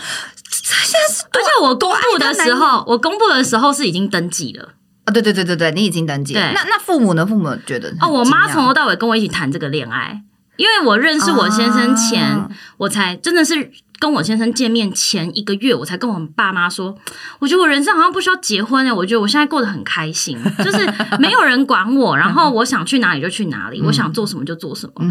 [0.49, 4.69] 现在是，而且我公布的时候，我公布的时候是已经登记了。
[5.05, 6.35] 啊，对对对对对，你已经登记。
[6.35, 7.25] 对那那父母呢？
[7.27, 10.23] 父母觉得哦，我妈从头到尾跟我一起谈这个恋爱，
[10.57, 13.71] 因为我认识我先生前，啊、我才真的是。
[14.03, 16.99] 跟我先生见面前一个月，我才跟我们爸妈说，
[17.39, 25.09] 我觉得我人生好像不需要结婚哎，我觉得我现在过得很开心，就是没有人管我，然后我想去哪里就去哪里，我想做什么就做什么。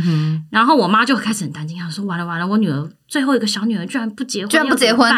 [0.49, 5.13] 然后我妈就开始很担心，她说完了完了，我女儿最后一个小女儿居然不结婚，居然不结婚。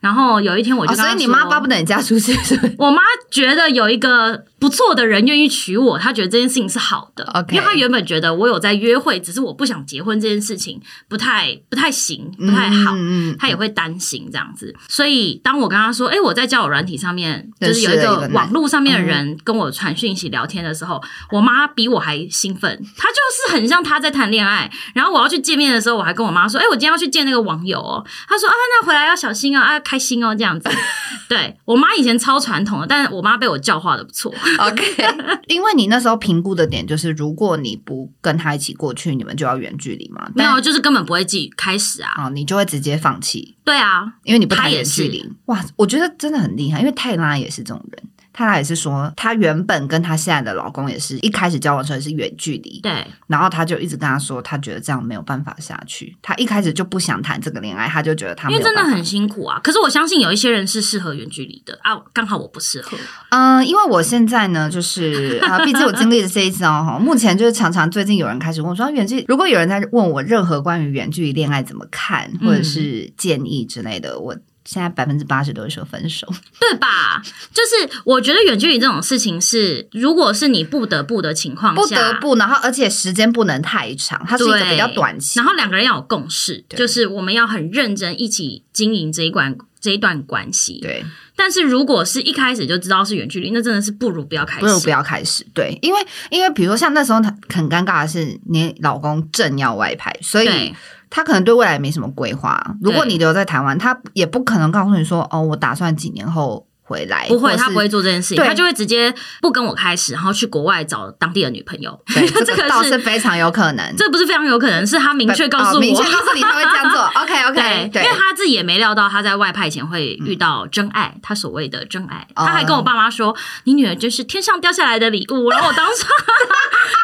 [0.00, 2.36] 然后有一天我就所以你妈巴不得你嫁出去，
[2.76, 12.94] 我妈觉得有一个不错的人愿意娶我，她觉得这件事情是好的，OK，因为她原本觉得我有在约会，只是我不想结婚这件事情不太不太行，不太好。
[12.96, 23.16] 嗯，她也会担心这样子，所以当我跟她说：“哎、欸，我在交友软体上面，就是有一个网络上面的人跟我传讯息聊天的时候，嗯、我妈比我还兴奋，她就
[23.48, 24.68] 是很像她在谈恋爱。
[24.94, 30.68] 然后我要去见面的时候，我还跟我妈说：‘哎、欸，我今天要去见那个网友哦。’他说：‘啊，那回来要小心哦，啊，开心哦，这样子。
[31.30, 34.34] ’对，我妈以前超传统的，但是我妈被我教化的不错。
[34.58, 34.84] OK，
[35.46, 40.28] 因为你那时候评估的点就是，如果你不跟他一起过去，你们就要远距离嘛？
[40.34, 42.80] 没有，就是根本不会自己开始啊，哦，你就会直接。
[42.80, 45.22] 直接放弃，对啊，因为你不太远距离。
[45.44, 48.02] 哇，我觉得真的很厉害，因为泰拉也是这种人。
[48.40, 53.06] 泰拉也是说，她原本跟她现在的老公也是一开始交往的时候是远距离，对。
[53.26, 56.16] 然后她就一直跟他说，她觉得这样没有办法下去。
[56.22, 59.60] 她一开始就不想谈这个恋爱，她就觉得他因为真的很辛苦啊。
[59.62, 62.96] 可是我相信有一些人是适合远距离的啊，刚好我不适合。
[63.28, 74.34] 嗯、呃，因为我现在呢，就是 啊，毕竟我经历了这一次哦，目前就是常常最近有人开始问我说，远距，如果有人在问我任何关于远距离恋爱怎么看，或者是建议之类的，我。
[74.70, 76.24] 现在百分之八十都会说分手，
[76.60, 77.20] 对吧？
[77.52, 90.78] 就是我觉得远距离这种事情是，如果是你不得不的情况下，不得不，然后而且时间不能太长，它是一个比较短期，然后两个人要有共识，就是我们要很认真一起经营这一关这一段关系。
[90.80, 91.04] 对，
[91.34, 95.44] 但是如果是一开始就知道是远距离，那真的是不如不要开始，不如不要开始。
[95.52, 100.72] 对，因为因为比如说像那时候他很尴尬的是，你老公正要外派，所以。
[101.10, 102.58] 他可能对未来没什么规划。
[102.80, 112.00] 如果你留在台湾，他也不可能告诉你说：“哦，我打算几年后回来。”不会，他不会做这件事情，他就会直接不跟我开始，然后去国外找当地的女朋友。
[112.14, 113.94] 对， 这个倒是非常有可能。
[113.96, 117.00] 这不是非常有可能，是他明确告诉我，哦、明确告诉你他会这样做。
[117.20, 122.26] OK OK，对，因为他自己也没料到他在外派前会遇到真爱，嗯、他所谓的真爱。
[122.36, 126.04] 他还跟我爸妈说：“嗯、你女儿就是天上掉下来的礼物。”然后我当时。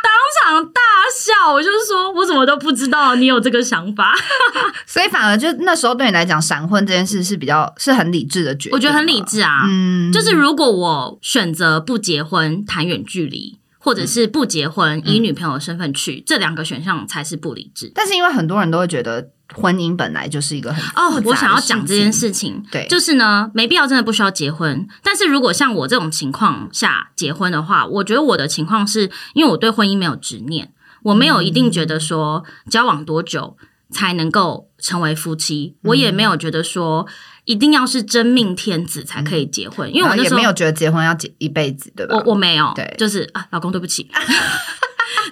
[0.03, 0.13] 当
[0.43, 0.81] 场大
[1.15, 4.15] 笑，我就是说，我怎么都不知道你有这个想法，
[4.87, 8.73] 所以反而就那时候对你来讲，闪婚这件事是比较是很理智的决定。
[8.73, 17.91] 我觉得很理智啊，嗯，就是如果我选择不结婚谈远距离，或者是不结婚以女朋友的身份去，嗯、这两个选项才是不理智。
[17.95, 19.31] 但是因为很多人都会觉得。
[19.55, 24.89] 婚姻本来就是一个很哦，我想要讲这件事情，对，就是呢，没必要真的不需要结婚。
[25.05, 30.73] 但是如果像我这种情况下结婚的话，我觉得我的情况是因为我对婚姻没有执念，
[31.05, 33.57] 我没有一定觉得说交往多久
[33.89, 35.77] 才能够成为夫妻。
[35.85, 37.07] 我也没有觉得说
[37.47, 42.17] 一定要是真命天子才可以结婚，因为我那时候也没有觉得结婚要结一辈子，对吧？
[42.17, 44.11] 我我没有，对，就是啊，老公对不起。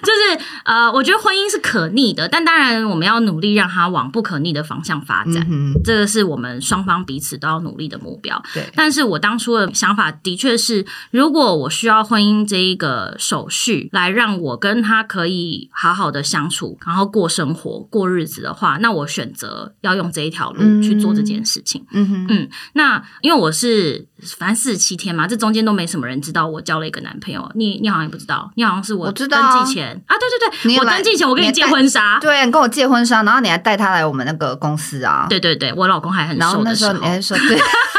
[0.01, 8.41] 就是呃，我觉得婚姻是可逆的，但当然我们要努力让它往不可逆的方向发展，嗯、这个是我们双方彼此都要努力的目标。
[8.53, 21.85] 对，但是我当初的想法的确是，如果我需要婚姻这一个手续来让我跟他可以好好的相处，然后过生活、过日子的话，那我选择要用这一条路去做这件事情。
[21.91, 24.07] 嗯哼嗯，那因为我是
[24.37, 27.49] 反正四十七天嘛，这中间都没什么人知道我交了一个男朋友。
[27.55, 30.01] 你你好像也不知道，你好像是我登记前。
[30.07, 37.57] 啊，对对对，我登记前我跟你借婚纱，对，你跟我借婚纱，然后你还带他来我们那个公司啊，对对对，我老公还很瘦的时候，然后那时候你还说对，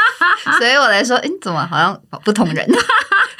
[0.59, 2.67] 所以我来说，哎，怎么好像不同人？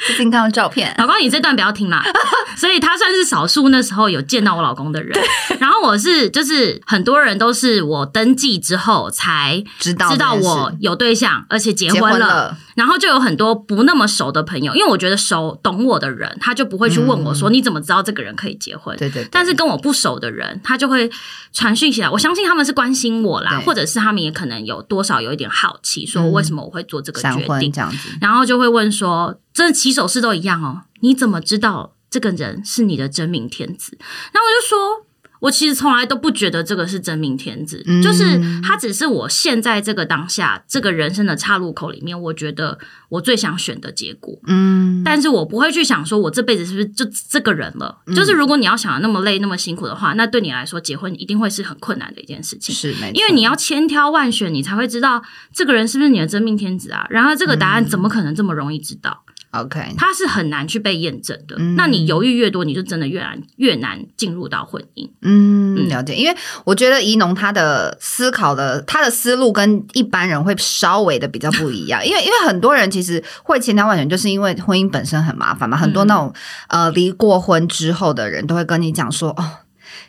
[0.06, 2.04] 最近看到照片，老公你这段不要听啦，
[2.56, 12.10] 所以他算是少数那时候有见到我老公的人，对然后我是就是很多人都是我登记之后才知道知道我有对象，而且结婚了。
[12.10, 18.96] 婚了然后就有很多不那么熟的朋友，因为我觉得熟懂我的人，他就不会去问我说、嗯、你怎么知道这个人可以结婚？
[18.96, 19.28] 对，对对。
[19.32, 21.10] 但是跟我不熟的人，他就会
[21.52, 22.08] 传讯息来。
[22.08, 28.10] 我相信他们是关心我啦，或者是他们也可能有多少有一点好奇，说为什么我会做这个决定、嗯、这样子。
[28.20, 33.98] 然后就会问说，真的起手式都一样哦，你怎么知道这个人是你的真命天子？
[34.32, 35.08] 然后我就说。
[35.40, 42.76] 我其实从来都不觉得这个是真命天子，嗯、就是他只是我现在这个当下这个人生的岔路口里面，我觉得
[43.08, 44.36] 我最想选的结果。
[44.48, 47.98] 嗯，但是我不会去想说，我这辈子是不是就这个人了？
[48.06, 52.74] 嗯、就是如果你要想的那么累、那么辛苦的话，那对你来说，结婚一定会是很困难的一件事情。
[52.74, 53.20] 是，没错。
[53.20, 57.06] 因为你要千挑万选，你才会知道这个人是不是你的真命天子啊。
[57.10, 59.22] 然而，这个答案怎么可能这么容易知道？
[59.27, 61.56] 嗯 OK，它是很难去被验证的。
[61.58, 65.08] 嗯、那你犹豫越多，你就真的越难越难进入到婚姻。
[65.22, 66.14] 嗯，了解。
[66.14, 72.04] 因为我觉得怡农他的思考的他的思路跟一般人会稍微的比较不一样。
[72.06, 75.76] 因为因为很多人其实会千挑万选，就是因为婚姻本身很麻烦嘛。
[75.76, 76.32] 很多那种、
[76.68, 79.44] 嗯、呃离过婚之后的人都会跟你讲说哦。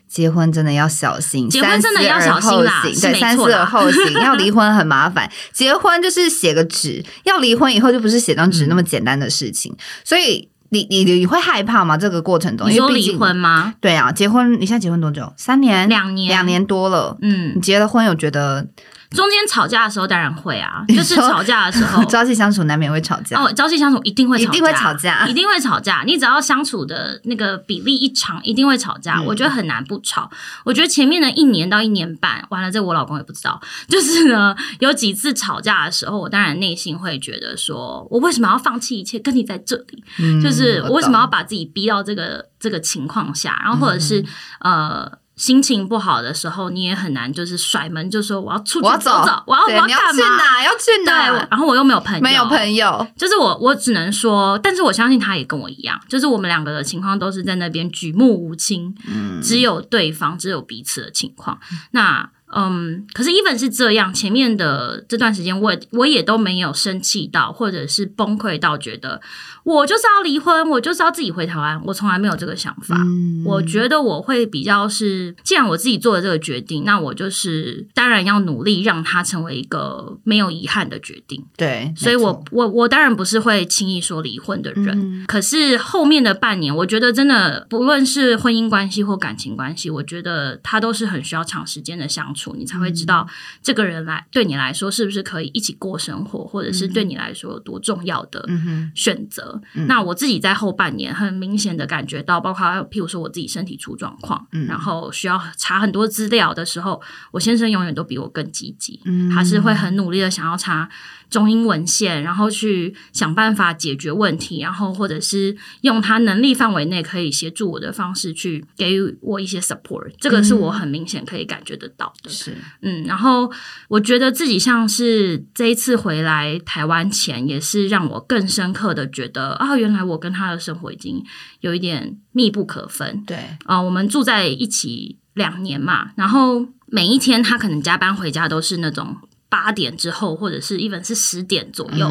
[0.10, 4.14] 结婚真的要小心，结婚真的要小心啦，对，三思而 后行。
[4.14, 9.72] 要离婚很麻烦，结婚就是写个纸，要离婚以后就不是写张纸那么简单的事情。
[9.72, 11.96] 嗯、所以你你你会害怕吗？
[11.96, 13.76] 这个过程中，你说离婚吗？
[13.80, 15.32] 对啊，结婚，你现在结婚多久？
[15.38, 15.88] 三年？
[15.88, 16.28] 两年？
[16.28, 17.16] 两年多了。
[17.22, 18.68] 嗯，你结了婚有觉得？
[19.16, 26.04] 中间吵架的时候当然会啊，就是吵架的时候 朝夕相处难免会吵架哦，朝夕相处一定会吵架，一定会吵架，一定会吵架。
[26.06, 29.18] 你只要相处的那个比例一长，一定会吵架。
[29.18, 30.30] 嗯、我觉得很难不吵。
[30.64, 33.60] 我觉得前面的一年到一年半，完了这我老公也不知道。
[33.90, 40.04] 就是呢，有几次吵架的时候，我当然内心会觉得说，我为什么要放弃一切跟你在这里？
[40.20, 43.60] 嗯、就是我为什么要把自己逼到这个这个情况下？
[43.64, 44.22] 然后或者是、
[44.60, 45.19] 嗯、呃。
[45.40, 50.12] 心情不好的时候，你也很难就是甩门，就说我要出去走走，我要我要干嘛？
[50.12, 50.64] 去哪？
[50.66, 51.32] 要去哪？
[51.32, 61.58] 对，然后我又没有朋友，没有朋友，就是我我只能说，但是我相信他也跟我一样，就是我们两个的情况都是在那边举目无亲，嗯，只有对方，只有彼此的情况。
[61.92, 69.22] 那嗯，可是 even 是这样，前面的这段时间，我我也都没有生气到，或者是崩溃到觉得。
[69.66, 71.80] 我就是要离婚，我就是要自己回台湾。
[71.86, 72.96] 我从来没有这个想法。
[72.98, 81.46] 嗯、我觉得我会比较是，既然我自己做了这个决定，那我就是当然要努力让它成为一个没有遗憾的决定。
[81.56, 84.88] 对，所以我我我当然不是会轻易说离婚的人。
[84.90, 93.28] 嗯、可是后面的半年，我觉得真的不论是婚姻关系或感情关系，我觉得它都是很需要长时间的相处，你才会知道
[93.62, 98.48] 这个人来对你来说是不是可以一起过生活，或者是对你来说有多重要的
[98.96, 99.62] 选择。
[99.74, 110.90] 嗯、那我自己在后半年很明显的感觉到，包括譬如说我自己身体出状况，嗯、然后需要查很多资料的时候，我先生永远都比我更积极，嗯、他是会很努力的想要查。
[111.30, 122.30] 中英文献，然后去想办法解决问题，然后或者是用他能力范围内可以协助我的方式去给予我一些 support，这个是我很明显可以感觉得到的。
[122.30, 123.52] 是，嗯，然后
[123.88, 131.24] 我觉得自己像是这一次回来台湾前，也是让我更深刻的觉得啊，原来我跟他的生活已经
[131.62, 133.24] 有一点密不可分。
[133.26, 139.16] 对，啊、呃，我们住在一起两年嘛，然后每一天他可能加班回家都是那种。
[139.50, 142.08] 八点之后，或者是一本是十点左右，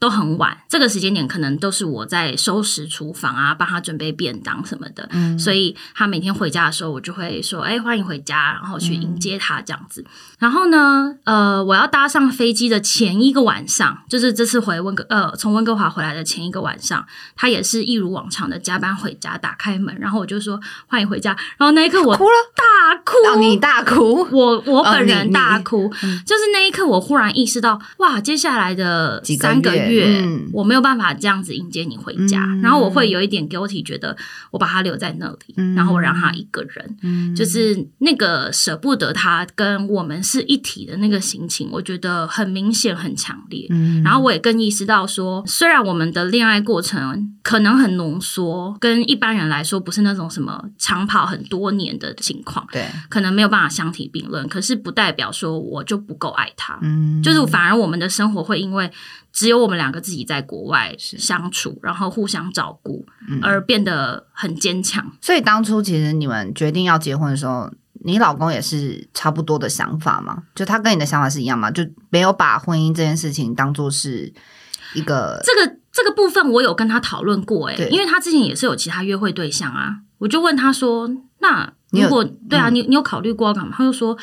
[0.00, 5.08] 都很晚，这个时间点可能都是我在收拾厨房啊，帮他准备便当什么的。
[5.10, 10.00] 嗯，所以他每天回家的时候，我就会说：“哎，欢迎回家。”然后去迎接他这样子。
[10.02, 10.06] 嗯、
[10.38, 29.87] 然后呢，呃，我要搭上飞机的前一个晚上，就是这次回温哥呃从温哥华回来的前一个晚上，他也是一如往常的加班回家，打开门，然后我就说：“欢迎回家。”然后那一刻我哭了，大哭，哦、你大哭，我我本人大哭，哦嗯、就是那一刻我忽然意识到，哇，接下来的三个月。
[29.88, 34.16] 月，嗯、我没有办法这样子迎接你回家，嗯、然后我会有一点 guilty，觉得
[34.50, 43.66] 我把他留在那里，嗯、然后我让他一个人，嗯、就是那个舍不得他跟我们是一体的那个心情，我觉得很明显很强烈。
[43.70, 58.90] 嗯、然后我也更意识到说，虽然我们的恋爱过程可能很浓缩，跟一般人来说不是那种什么长跑很多年的情况，对，可能没有办法相提并论，可是不代表说我就不够爱他，嗯，就是反而我们的生活会因为。
[59.32, 65.12] 只有我们两个自己在国外相处，然后互相照顾，嗯、而变得很坚强。
[65.20, 67.70] 所以当初其实你们决定要结婚的时候，
[68.04, 70.44] 你老公也是差不多的想法吗？
[70.54, 71.70] 就他跟你的想法是一样吗？
[71.70, 74.32] 就没有把婚姻这件事情当做是
[74.94, 81.08] 一个这个这个部分，我有跟他讨论过诶、欸，对因为他之前也是有其他约会对象啊，我就问他说
[81.38, 84.16] ：“那如果对啊，你你有考虑过干嘛？”他就说：“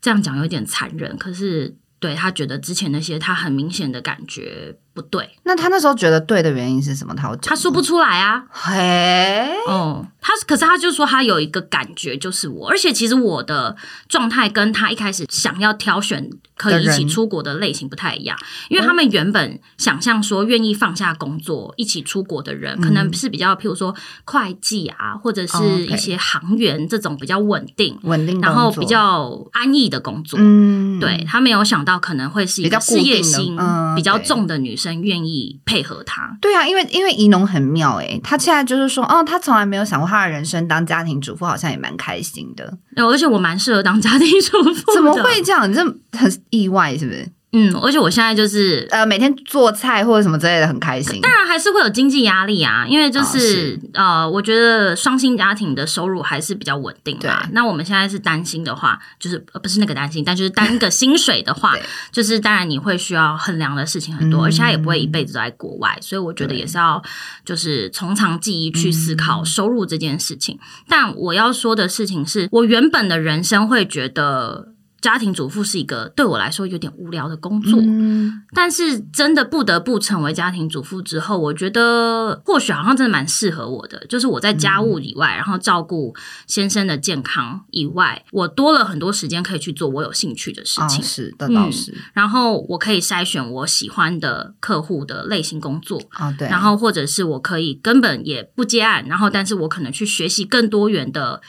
[0.00, 5.28] 这样讲有点残忍，可是。”对，他觉得之前那些，他很明显的感觉不对。
[5.44, 7.14] 那他那时候觉得对的原因是什么？
[7.14, 8.44] 他有他说不出来啊。
[8.50, 13.76] 嘿，哦，他可是他就说他有一个感觉就是我，而且其实我的
[14.08, 18.36] 状态跟他一开始想要挑选可以一起出国的类型不太一样，
[18.68, 30.38] 因为他们原本想象说愿意放下工作一起出国的人，可能是比较譬如说会计啊，或者是一些行员这种比较稳定、稳定，然后比较安逸的工作。
[30.40, 33.56] 嗯，对，他没有想到可能会是一个事业心
[33.96, 36.36] 比较重的女生愿意配合他。
[36.40, 42.78] 对啊，因为因为怡农很妙诶，他现在就是说，哦，他从来没有想过他的人生当家庭主妇好像也蛮开心的。
[42.96, 45.70] 而且我蛮适合当家庭主妇，怎么会这样？
[45.70, 45.82] 你这
[46.18, 46.30] 很。
[46.50, 47.28] 意外是不是？
[47.52, 51.20] 嗯，而且我现在就是呃，每天做菜或者什么之类的，很开心。
[51.20, 57.28] 当然还是会有经济压力啊，因为就是，呃，我觉得双薪家庭的收入还是比较稳定的。
[57.28, 61.74] 对那我们现在是担心的话，就是呃不是那个担心，但就是单个薪水的话，
[62.12, 67.02] 就是当然你会需要衡量的事情很多，嗯、而且他也不会一辈子都在国外，所以我觉得也是要
[67.44, 70.54] 就是从长计议去思考收入这件事情。
[70.54, 74.68] 嗯、但我要说的事情是，我原本的人生会觉得。
[75.00, 84.04] 家庭主妇是一个对我来说有点无聊的工作，嗯、但是真的不得不成为家庭主妇之后，我觉得或许好像真的蛮适合我的。
[84.08, 86.14] 就是我在家务以外，嗯、然后照顾
[86.46, 91.00] 先生的健康以外，我多了很多时间可以去做我有兴趣的事情。
[91.00, 91.98] 哦、是，的倒是、嗯。
[92.12, 96.48] 然后我可以筛选我喜欢的客户的类型工作啊，哦、对。
[96.48, 101.40] 然后或者是我可以根本也不接案，然后但是我可能去学习更多元的。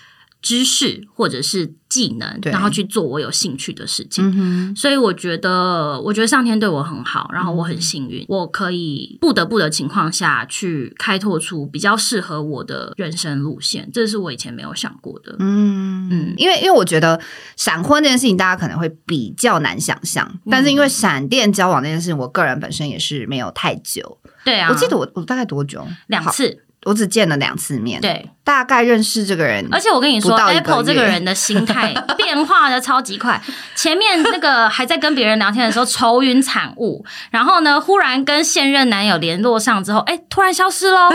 [0.41, 4.23] 知识或者是技能，然后去做我有兴趣的事情。
[4.35, 15.35] 嗯、所以我觉得，我觉得上天对我很好，然后我很幸运，嗯、我可以不得不的情况下去开拓出比较适合我的人生路线，这是我以前没有想过的。
[15.39, 17.19] 嗯嗯，因为因为我觉得
[17.55, 24.17] 闪婚这件事情，大家可能会比较难想象，嗯、但是因为闪电交往这件事情，我个人本身也是没有太久。
[24.43, 25.85] 对啊，我记得我我大概多久？
[26.07, 27.99] 两次，我只见了两次面。
[28.01, 28.29] 对。
[28.43, 33.39] 大概认识这个人，而且我跟你说，Apple 这个人的心态 变化的超级快。
[33.75, 41.09] 前面那个还在跟别人聊天的时候愁云惨雾，然后呢，忽然跟现任男友联络上之后，哎，突然消失喽，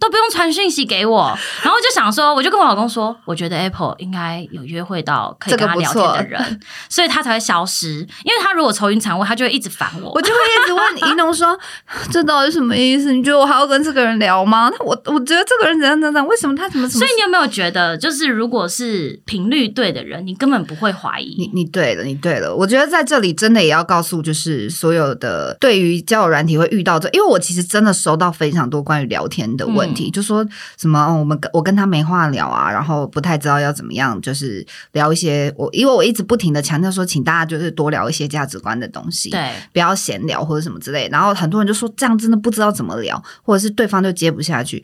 [0.00, 1.38] 都不用传讯息给我。
[1.62, 7.98] 然后就想说，我就跟我老公说，我觉得 Apple 应该有约会到可以跟他聊天的人，所以他才会消失。
[8.24, 11.56] 因为他如果愁云惨雾，他就会一直烦我，我就会一直问怡农说，
[12.10, 13.12] 这到底什么意思？
[13.12, 14.70] 你觉得我还要跟这个人聊吗？
[14.72, 16.54] 那我我觉得这个人怎样怎样，为什么？
[16.54, 16.88] 他怎么？
[16.88, 21.34] 所以你有没有觉得，就是如果是频率对的人，你根本不会怀疑。
[21.38, 22.54] 你你对了，你对了。
[22.54, 30.46] 我觉得在这里真的也要告诉，就是所有的对于交友软体会遇到这，因为我其实真的收到非常多关于聊天的问题，嗯、就说
[30.78, 41.08] 什么、哦、我们我跟他没话聊啊，然后不太知道要怎么样，就是聊一些我因为我一直不停的强调说，请大家就是多聊一些价值观的东西，对，不要闲聊或者什么之类。
[41.10, 44.83] 然后很多人就说这样真的不知道怎么聊，或者是对方就接不下去。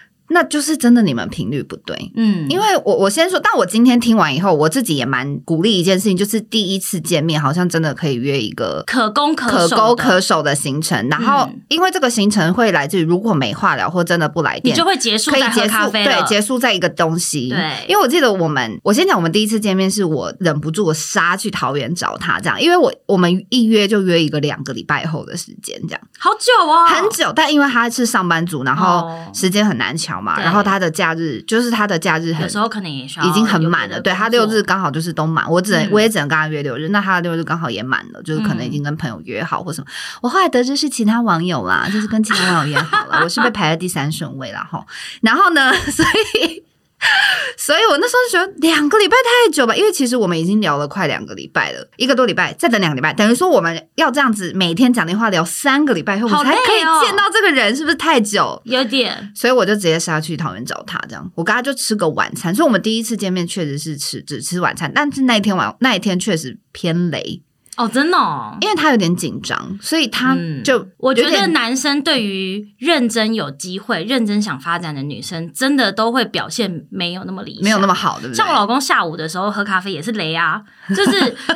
[0.31, 2.11] 那就是真的你们频率不对。
[2.15, 11.07] 嗯，因为我我先说，但我今天听完以后，我自己也蛮鼓励一件事情，就是第一次见面好像真的可以约一个可攻可可攻可守的行程。
[11.09, 17.49] 然后，因为这个行程会来自于如果没话聊或真的不来电，你就会结束，可以结束，对，结束在一个东西。
[17.49, 27.31] 对，因为我记得我们，我先讲我们第一次见面是我忍不住我杀去桃园找他，这样，因为我我们一约就约一个两个礼拜后的时间，这样，好久哦，很久。
[27.35, 33.99] 但因为他是上班族，然后时间很难乔嘛，然后他的假日就是他的假日很，有时候可能已经很满了。
[33.99, 39.87] 对，他六日刚好就是都满，我只能我也只能跟他约六日，那他的六日刚好也满了，就是可能已经跟朋友约好或什么。
[40.21, 44.85] 我后来得知是其他网友啦，就是跟其他网友约好了，我是被排在第三顺位了哈。
[45.21, 46.05] 然后呢， 所
[46.35, 46.63] 以。
[47.57, 58.61] 所以我那时候就觉得两个礼拜太久吧，因为其实我们已经聊了快两个礼拜了，一个多礼拜，再等两个礼拜，等于说我们要这样子每天讲电话聊三个礼拜后，我们才可以见到这个人，是不是太久？
[58.65, 59.31] 有点。
[59.35, 62.53] 所以我就直接杀去桃园找他，这样我跟他就吃个晚餐。
[62.53, 67.41] 所以我们第一次见面确实是吃只吃晚餐，但是那一天晚那一天确实偏雷。
[67.77, 78.35] 哦，真的哦，因为他有点紧张，所以他就、嗯、我觉得男生对于认真有机会、认真想发展的女生，真的都会表现没有那么理想，没有那么好，对不对？
[78.35, 81.11] 像我老公下午的时候喝咖啡也是雷啊，就是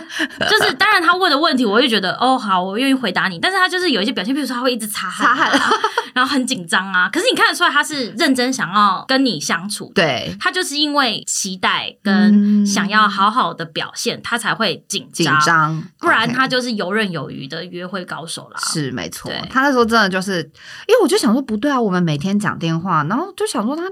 [0.49, 5.79] 就是，当然他问的问题，我就觉得哦好，我愿意回答你，但是他就是有一些表现，比如说他会一直擦汗、啊，擦汗，
[6.15, 7.09] 然后很紧张啊。
[7.11, 15.83] 可是你看得出来他是认真想要跟你相处，对，他就是因为期待跟想要好好的表现，嗯、他才会紧张，紧张。
[16.05, 18.59] 不然他就是游刃有余的约会高手啦。
[18.67, 20.39] 是没错，他那时候真的就是，
[20.87, 23.83] 因为我就想说不对啊，我们每天讲电话，然后就想说他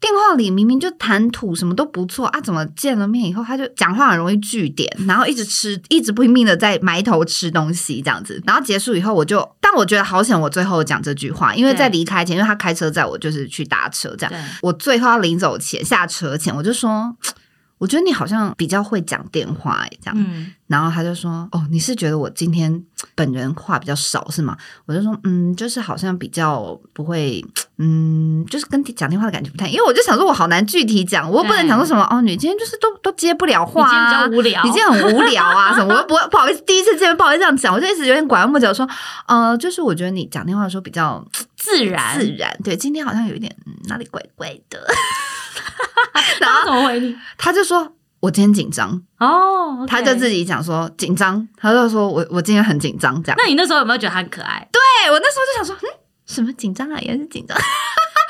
[0.00, 17.16] 电话里明明就谈吐什么都不错啊，怎么见了面以后他就讲话很容易据点，然后一直吃， 一直不拼命的在埋头吃东西这样子，然后结束以后我就，但我觉得好险，我最后讲这句话，因为在离开前，因为他开车载我，就是去搭车这样，我最后要临走前下车前，我就说。
[17.82, 22.80] 我觉得你好像比较会讲电话哎，这样，嗯、然后他就说：“哦，你是觉得我今天
[23.16, 24.56] 本人话比较少是吗？”
[24.86, 27.44] 我就说：“嗯，就是好像比较不会，
[27.78, 38.88] 嗯，就是跟讲电话的感觉不太，因为我就想说我好难具体讲，我又不能讲说什么哦，你今天就是都都接不了话、啊，你今天比较无聊，你今天很无聊啊什么，我又不会不好意思，第一次见面不好意思这样讲，我就一直有点拐弯抹角说，
[39.26, 41.26] 呃，就是我觉得你讲电话的时候比较
[41.56, 42.16] 自然。
[42.16, 44.78] 自然，对，今天好像有一点、嗯、哪里怪怪的。”
[46.40, 47.16] 然后他怎么回你？
[47.38, 49.28] 他就说：“我今天紧张哦。
[49.28, 49.86] Oh, okay.
[49.88, 53.36] ”他就自己讲说紧张，他就说我我今天很紧张这样。
[53.38, 54.66] 那你那时候有没有觉得他很可爱？
[54.70, 55.88] 对，我那时候就想说，嗯，
[56.26, 56.98] 什么紧张啊？
[57.00, 57.56] 也是紧张。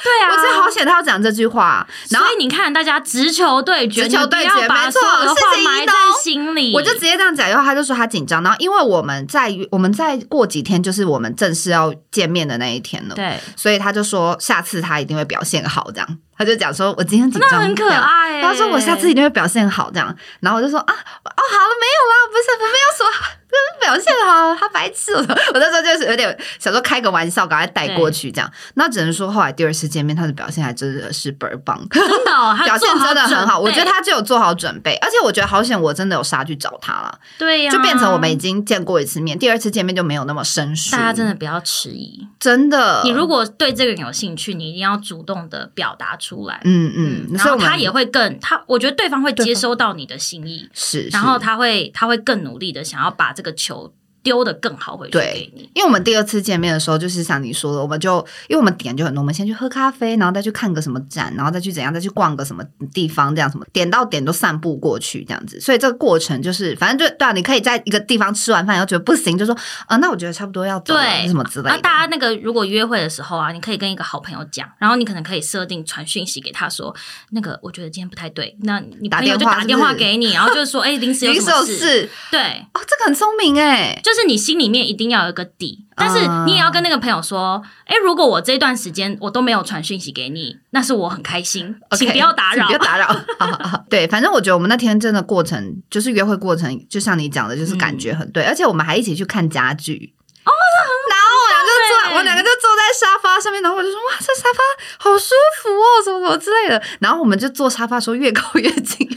[0.04, 1.86] 对啊，我真的好险他要讲这句话。
[2.10, 6.74] 然后所以你看，大家直球对决，直球对决，没错，事情埋在心里。
[6.74, 8.42] 我就直接这样讲，然后他就说他紧张。
[8.42, 16.18] 然后因为我们在我们在过几天就是我们正式要见面的那一天了，对，所以他就说下次他一定会表现好，这样。
[16.42, 23.06] 他就讲说：“我今天紧张，很可爱。”他说：“我下次一定会表现好，这样。”然后我就说：“啊，哦，好了，没有啦，不是，我没有说。”
[23.80, 25.12] 表现好，他白痴。
[25.12, 28.50] 我我那时候就是有点想说开个玩笑，赶快带过去这样。
[28.74, 33.58] 那只能说后来第二次见面，他的表现还真的是倍儿棒，真的、哦，表现真的很好。
[33.58, 37.18] 我觉得他就有做好准备，而且我觉得好险，我真的有杀去找他了。
[37.38, 40.92] 对呀、啊，就变成我们已经见过一次面，第二次见面就没有那么生疏。
[40.92, 43.02] 大家真的不要迟疑，真的。
[43.04, 46.60] 你如果对这个人有兴趣，你一定要主动的表达出来。
[46.64, 53.92] 嗯嗯，然后他也会更他，我觉得对方会接收到你的心意，是，然后他会他会更努力的想要把这个球。
[54.22, 58.18] 丢的更好回去给你，因为我们第二次见面的时候，就是像你说的，我们就
[58.48, 69.56] 因为我们点就很多，我们先去喝咖啡，然后再去看个什么展，然后再去怎样，再去逛个什么地方，这样什么点到点都散步过去这样子，所以这个过程就是反正就对啊，你可以在一个地方吃完饭，然后觉得不行，就说
[69.86, 71.70] 啊，那我觉得差不多要走了，什么之类的。
[71.70, 76.94] 那大家那个如果约会的时候啊，你可以跟一个好朋友讲，然后你可能可以设定传讯息给他说，
[77.30, 82.08] 那个我觉得今天不太对，那你朋友就打电话给你，然后就是说，哎，临时有什么事？
[82.30, 82.40] 对，
[82.74, 84.82] 哦，这个很聪明哎，就是你心里面。
[84.82, 93.06] 一定要有一个底，但是你也要跟那个朋友说，哎、嗯，如果我这段时间我都没有传讯息给你，那是我很开心请不要打扰，不要打扰。
[93.38, 100.14] 好好好，对，反正我觉得我们那天真的过程，就是约会过程，就像你讲的，就是感觉很对，嗯、而且我们还一起去看家具。
[100.44, 100.50] 哦，
[101.08, 106.82] 然后我两个就坐，我两个就坐在沙发上面，然后我就说，哇，这沙发好舒服哦，什么什么之类的。
[106.98, 109.08] 然后我们就坐沙发说，越靠越近，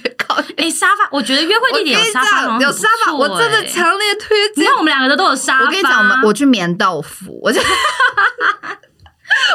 [0.58, 4.64] 哎，沙发，我觉得约会地点有沙发，有沙发，我真的强烈推荐。
[4.64, 5.66] 你看我们两个人都有沙发。
[5.66, 7.60] 我跟你讲，我们我去棉豆腐，我就。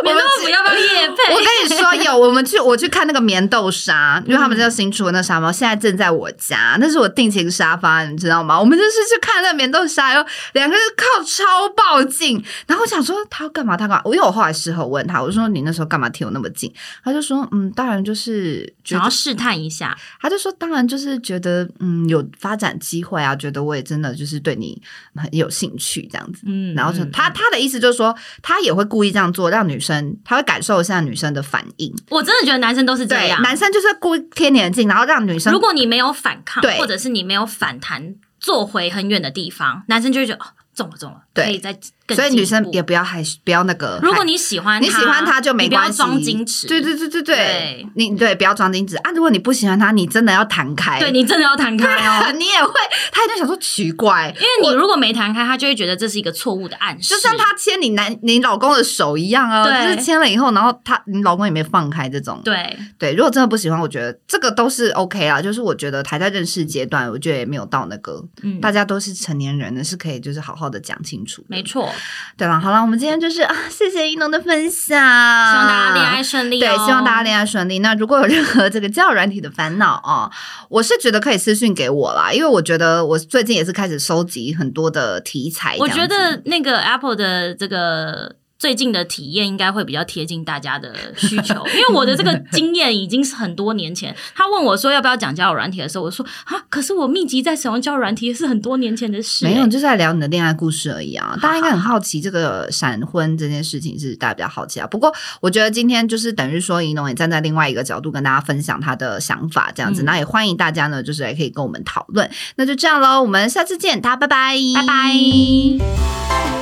[0.03, 1.33] 棉豆腐要不要夜配？
[1.35, 8.59] 我跟你说，有我们去我去看那个棉豆沙， 因为他们叫新出的那沙发，现在正在我家，那是我定情沙发，你知道吗？
[8.59, 11.45] 我们就是去看那棉豆沙，然后两个人靠超
[11.77, 13.77] 爆近，然后我想说他要干嘛？
[13.77, 14.03] 他干嘛？
[14.07, 16.73] 因为我后来事后问他，我说你那时候干嘛贴我那么近？
[17.05, 19.97] 他就说嗯，当然就是想要试探一下。
[20.21, 24.81] 他就说当然就是觉得嗯有发展机会啊，觉得我也真的就是对你
[25.15, 26.43] 很有兴趣这样子。
[26.47, 31.95] 嗯，然后就他他的意思就是说他也会故意这样做，让女生他会感受一下女生的反应。
[32.11, 41.79] 我真的觉得男生都是这样，男生就是故意贴你的近，然后让女生，如果你没有反抗，对，或者是你没有反弹，坐回很远的地方，男生就会觉得哦，中了中了，对，可以再。
[42.13, 44.01] 所以女生也不要害羞，不要那个。
[44.03, 46.67] 如果你喜欢你喜欢他就没关系，不要装矜持。
[46.67, 49.13] 对对对对对，你对不要装矜持啊！
[49.13, 50.99] 如果你不喜欢他，你真的要弹开。
[50.99, 52.73] 对，你真的要弹开哦， 你也会，
[53.13, 57.11] 他一定想说奇怪，因为你如果没弹开，他就会觉得这是一个错误的暗示。
[57.11, 62.41] 就像他牵你男你老公的手一样啊，就是牵了以后，然后他你老公也没放开这种。
[62.45, 65.41] 对对，如果真的不喜欢，我觉得这个都是 OK 啦。
[65.41, 68.21] 就是我觉得还在认识阶段，我觉得也没有到那个，
[68.61, 71.45] 大家都是成年人的是可以就是好好的讲清楚。
[71.49, 71.89] 没错，
[72.37, 72.81] 对了，好了。
[72.81, 76.67] 我们今天就是啊，谢谢一农的分享，希望大家恋爱顺利哦。
[76.67, 77.79] 对，希望大家恋爱顺利。
[77.81, 80.31] 那如果有任何这个交友软体的烦恼啊，
[80.69, 85.77] 我是觉得可以私信给我啦，因为我觉得我最近也是开始收集很多的题材。
[85.79, 88.37] 我觉得那个 Apple 的这个。
[88.61, 94.15] 最近的体验应该会比较贴近大家的需求， 因为我的这个经验已经是很多年前。
[94.35, 99.47] 他问我说要不要讲交友软体的时候，我说啊，可是我密集在使用交友软体是很多年前的事。
[99.47, 101.35] 没有，就是在聊你的恋爱故事而已啊。
[101.41, 104.87] 大家应该很好奇这个闪婚这件事情，是大家比较好奇啊。
[104.87, 112.31] 不过我觉得今天就是等于说，宜农也站在另外一个角度跟大家分享他的想法，这样子，那、嗯、也欢迎大家呢，就是也可以跟我们讨论。
[112.57, 116.60] 那就这样喽，我们下次见，大家拜拜，拜拜。